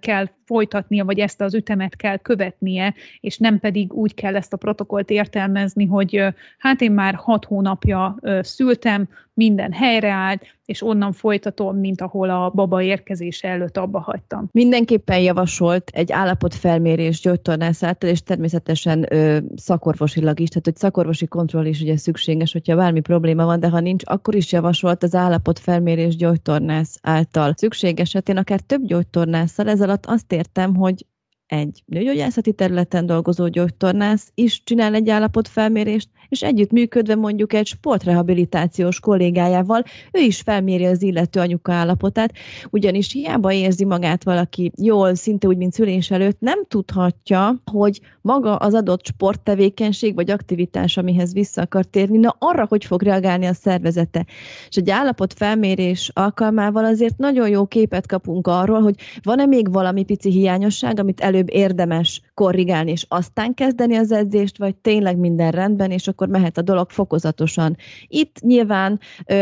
kell 0.00 0.26
folytatnia, 0.46 1.04
vagy 1.04 1.18
ezt 1.18 1.40
az 1.40 1.54
ütemet 1.54 1.96
kell 1.96 2.16
követnie, 2.16 2.94
és 3.20 3.38
nem 3.38 3.58
pedig 3.58 3.92
úgy 3.92 4.14
kell 4.14 4.36
ezt 4.36 4.52
a 4.52 4.56
protokollt 4.56 5.10
értelmezni, 5.10 5.86
hogy 5.86 6.22
hát 6.58 6.80
én 6.80 6.92
már 6.92 7.14
hat 7.14 7.44
hónapja 7.44 8.16
szültem, 8.40 9.08
minden 9.36 9.72
helyreállt, 9.72 10.42
és 10.64 10.82
onnan 10.82 11.12
folytatom, 11.12 11.76
mint 11.76 12.00
ahol 12.00 12.30
a 12.30 12.50
baba 12.54 12.82
érkezése 12.82 13.48
előtt 13.48 13.76
abba 13.76 14.00
hagytam. 14.00 14.48
Mindenképpen 14.52 15.18
javasolt 15.18 15.90
egy 15.94 16.12
állapotfelmérés 16.12 17.20
gyógytornász 17.20 17.82
által, 17.82 18.10
és 18.10 18.22
természetesen 18.22 19.06
ö, 19.08 19.38
szakorvosilag 19.56 20.40
is, 20.40 20.48
tehát 20.48 20.64
hogy 20.64 20.76
szakorvosi 20.76 21.26
kontroll 21.26 21.64
is 21.64 21.80
ugye 21.80 21.96
szükséges, 21.96 22.52
hogyha 22.52 22.76
bármi 22.76 23.00
probléma 23.00 23.44
van, 23.44 23.60
de 23.60 23.68
ha 23.68 23.80
nincs, 23.80 24.02
akkor 24.06 24.34
is 24.34 24.52
javasolt 24.52 25.02
az 25.02 25.14
állapotfelmérés 25.14 26.16
gyógytornász 26.16 26.98
által. 27.02 27.52
Szükséges 27.56 28.08
esetén 28.08 28.36
akár 28.36 28.60
több 28.60 28.86
gyógytornásszal, 28.86 29.68
ez 29.68 29.80
alatt 29.80 30.06
azt 30.06 30.32
értem, 30.36 30.74
hogy 30.74 31.06
egy 31.46 31.82
nőgyógyászati 31.86 32.52
területen 32.52 33.06
dolgozó 33.06 33.48
gyógytornász 33.48 34.30
is 34.34 34.62
csinál 34.64 34.94
egy 34.94 35.10
állapotfelmérést, 35.10 36.08
és 36.28 36.42
együtt 36.42 36.70
működve 36.70 37.14
mondjuk 37.14 37.52
egy 37.52 37.66
sportrehabilitációs 37.66 39.00
kollégájával, 39.00 39.82
ő 40.12 40.20
is 40.20 40.40
felméri 40.40 40.84
az 40.84 41.02
illető 41.02 41.40
anyuka 41.40 41.72
állapotát, 41.72 42.32
ugyanis 42.70 43.12
hiába 43.12 43.52
érzi 43.52 43.84
magát 43.84 44.24
valaki 44.24 44.72
jól, 44.76 45.14
szinte 45.14 45.46
úgy, 45.46 45.56
mint 45.56 45.72
szülés 45.72 46.10
előtt, 46.10 46.40
nem 46.40 46.64
tudhatja, 46.68 47.62
hogy 47.64 48.00
maga 48.20 48.56
az 48.56 48.74
adott 48.74 49.06
sporttevékenység 49.06 50.14
vagy 50.14 50.30
aktivitás, 50.30 50.96
amihez 50.96 51.32
vissza 51.32 51.62
akar 51.62 51.84
térni, 51.84 52.18
na 52.18 52.36
arra, 52.38 52.66
hogy 52.68 52.84
fog 52.84 53.02
reagálni 53.02 53.46
a 53.46 53.54
szervezete. 53.54 54.26
És 54.68 54.76
egy 54.76 54.90
állapotfelmérés 54.90 56.10
alkalmával 56.14 56.84
azért 56.84 57.16
nagyon 57.16 57.48
jó 57.48 57.66
képet 57.66 58.06
kapunk 58.06 58.46
arról, 58.46 58.80
hogy 58.80 58.94
van-e 59.22 59.46
még 59.46 59.72
valami 59.72 60.04
pici 60.04 60.30
hiányosság, 60.30 61.00
amit 61.00 61.20
előbb 61.36 61.50
érdemes 61.50 62.20
korrigálni, 62.36 62.90
és 62.90 63.06
aztán 63.08 63.54
kezdeni 63.54 63.96
az 63.96 64.12
edzést, 64.12 64.58
vagy 64.58 64.76
tényleg 64.76 65.16
minden 65.16 65.50
rendben, 65.50 65.90
és 65.90 66.08
akkor 66.08 66.28
mehet 66.28 66.58
a 66.58 66.62
dolog 66.62 66.90
fokozatosan. 66.90 67.76
Itt 68.06 68.40
nyilván 68.40 69.00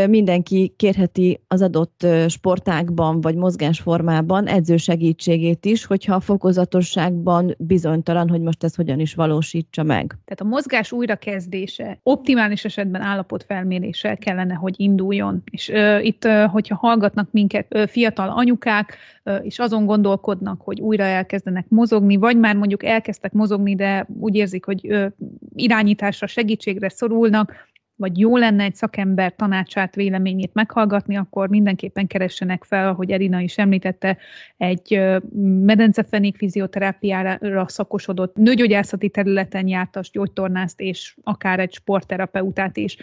mindenki 0.09 0.73
kérheti 0.77 1.39
az 1.47 1.61
adott 1.61 2.07
sportákban, 2.27 3.21
vagy 3.21 3.35
mozgásformában 3.35 4.47
edző 4.47 4.77
segítségét 4.77 5.65
is, 5.65 5.85
hogyha 5.85 6.15
a 6.15 6.19
fokozatosságban 6.19 7.55
bizonytalan, 7.57 8.29
hogy 8.29 8.41
most 8.41 8.63
ez 8.63 8.75
hogyan 8.75 8.99
is 8.99 9.13
valósítsa 9.13 9.83
meg. 9.83 10.17
Tehát 10.25 10.41
a 10.41 10.43
mozgás 10.43 10.91
újrakezdése 10.91 11.99
optimális 12.03 12.65
esetben 12.65 13.01
állapotfelméréssel 13.01 14.17
kellene, 14.17 14.53
hogy 14.53 14.73
induljon. 14.77 15.41
És 15.51 15.69
ö, 15.69 15.99
itt, 15.99 16.25
ö, 16.25 16.45
hogyha 16.51 16.75
hallgatnak 16.75 17.27
minket 17.31 17.65
ö, 17.69 17.83
fiatal 17.87 18.29
anyukák, 18.29 18.97
ö, 19.23 19.35
és 19.35 19.59
azon 19.59 19.85
gondolkodnak, 19.85 20.61
hogy 20.61 20.81
újra 20.81 21.03
elkezdenek 21.03 21.65
mozogni, 21.69 22.15
vagy 22.15 22.37
már 22.37 22.55
mondjuk 22.55 22.83
elkezdtek 22.85 23.31
mozogni, 23.31 23.75
de 23.75 24.07
úgy 24.19 24.35
érzik, 24.35 24.65
hogy 24.65 25.11
irányításra, 25.55 26.27
segítségre 26.27 26.89
szorulnak, 26.89 27.53
vagy 27.97 28.19
jó 28.19 28.37
lenne 28.37 28.63
egy 28.63 28.75
szakember 28.75 29.35
tanácsát, 29.35 29.95
véleményét 29.95 30.53
meghallgatni, 30.53 31.15
akkor 31.17 31.49
mindenképpen 31.49 32.07
keressenek 32.07 32.63
fel, 32.63 32.87
ahogy 32.87 33.11
Erina 33.11 33.39
is 33.39 33.57
említette, 33.57 34.17
egy 34.57 35.01
medencefenék 35.41 36.37
fizioterápiára 36.37 37.67
szakosodott 37.67 38.35
nőgyógyászati 38.35 39.09
területen 39.09 39.67
jártas 39.67 40.09
gyógytornászt, 40.11 40.81
és 40.81 41.15
akár 41.23 41.59
egy 41.59 41.73
sportterapeutát 41.73 42.77
is. 42.77 42.97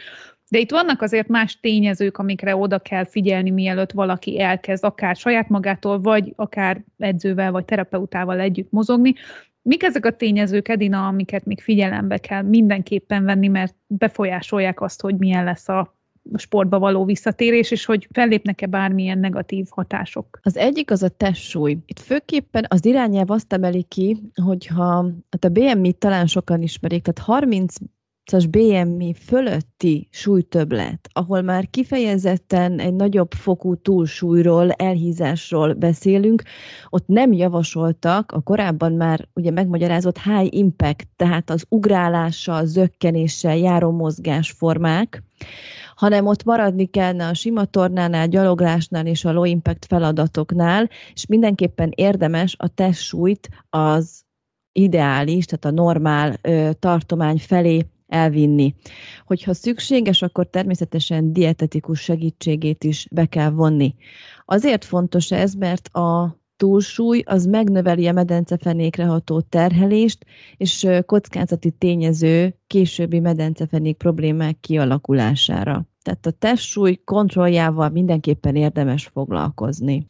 De 0.49 0.59
itt 0.59 0.71
vannak 0.71 1.03
azért 1.03 1.29
más 1.29 1.61
tényezők, 1.61 2.19
amikre 2.19 2.57
oda 2.57 2.79
kell 2.79 3.05
figyelni, 3.05 3.51
mielőtt 3.51 3.93
valaki 3.93 4.41
elkezd 4.41 4.85
akár 4.85 5.17
saját 5.17 5.49
magától, 5.49 6.01
vagy 6.01 6.33
akár 6.37 6.85
edzővel, 6.99 7.53
vagy 7.53 7.65
terapeutával 7.65 8.41
együtt 8.41 8.71
mozogni, 8.71 9.15
Mik 9.63 9.83
ezek 9.83 10.07
a 10.07 10.17
tényezők, 10.17 10.69
Edina, 10.69 11.07
amiket 11.07 11.45
még 11.45 11.61
figyelembe 11.61 12.19
kell 12.19 12.43
mindenképpen 12.43 13.25
venni, 13.25 13.49
mert 13.49 13.77
befolyásolják 13.87 14.81
azt, 14.81 15.01
hogy 15.01 15.17
milyen 15.17 15.45
lesz 15.45 15.69
a 15.69 15.97
sportba 16.37 16.79
való 16.79 17.05
visszatérés, 17.05 17.71
és 17.71 17.85
hogy 17.85 18.09
fellépnek-e 18.13 18.67
bármilyen 18.67 19.19
negatív 19.19 19.67
hatások? 19.71 20.39
Az 20.43 20.57
egyik 20.57 20.91
az 20.91 21.03
a 21.03 21.09
testsúly. 21.09 21.77
Itt 21.87 21.99
főképpen 21.99 22.65
az 22.69 22.85
irányelv 22.85 23.31
azt 23.31 23.53
emeli 23.53 23.83
ki, 23.83 24.23
hogyha 24.43 25.11
hát 25.31 25.45
a 25.45 25.49
BMI 25.49 25.93
talán 25.93 26.27
sokan 26.27 26.63
ismerik, 26.63 27.03
tehát 27.03 27.31
30 27.31 27.75
as 27.81 27.87
BMI 28.51 29.15
fölötti 29.15 30.09
súlytöblet, 30.11 31.09
ahol 31.13 31.43
már 31.43 31.71
kifejezetten 31.71 32.79
egy 32.79 32.95
nagyobb 32.95 33.33
fokú 33.33 33.75
túlsúlyról, 33.75 34.71
elhízásról 34.71 35.73
beszélünk, 35.73 36.43
ott 36.89 37.07
nem 37.07 37.33
javasoltak 37.33 38.33
a 38.33 38.41
korábban 38.41 38.93
már 38.93 39.29
ugye 39.35 39.51
megmagyarázott 39.51 40.23
high 40.23 40.55
impact, 40.55 41.09
tehát 41.17 41.51
az 41.51 41.65
ugrálással, 41.69 42.67
zökkenéssel 42.67 43.57
járó 43.57 43.91
mozgásformák, 43.91 45.23
hanem 45.95 46.27
ott 46.27 46.45
maradni 46.45 46.87
kellene 46.87 47.27
a 47.27 47.35
sima 47.35 47.65
tornánál, 47.65 48.29
gyaloglásnál 48.29 49.07
és 49.07 49.25
a 49.25 49.33
low 49.33 49.45
impact 49.45 49.85
feladatoknál, 49.85 50.89
és 51.15 51.27
mindenképpen 51.27 51.93
érdemes 51.95 52.55
a 52.59 52.69
testsúlyt 52.69 53.49
az 53.71 54.25
ideális, 54.73 55.45
tehát 55.45 55.65
a 55.65 55.83
normál 55.83 56.39
ö, 56.43 56.71
tartomány 56.79 57.39
felé 57.39 57.87
elvinni. 58.13 58.75
Hogyha 59.27 59.55
szükséges, 59.55 60.23
akkor 60.23 60.47
természetesen 60.47 61.33
dietetikus 61.33 62.01
segítségét 62.01 62.85
is 62.85 63.07
be 63.11 63.27
kell 63.27 63.51
vonni. 63.51 63.95
Azért 64.45 64.85
fontos 64.85 65.31
ez, 65.31 65.55
mert 65.55 65.89
a 65.89 66.37
túlsúly 66.57 67.23
az 67.27 67.47
megnöveli 67.47 68.07
a 68.07 68.13
medencefenékre 68.13 69.05
ható 69.05 69.41
terhelést, 69.41 70.25
és 70.57 70.87
kockázati 71.07 71.71
tényező 71.71 72.55
későbbi 72.67 73.21
medencefenék 73.21 73.97
problémák 73.97 74.61
kialakulására. 74.61 75.87
Tehát 76.03 76.27
a 76.27 76.31
testsúly 76.31 77.01
kontrolljával 77.05 77.89
mindenképpen 77.89 78.57
érdemes 78.57 79.11
foglalkozni. 79.13 80.07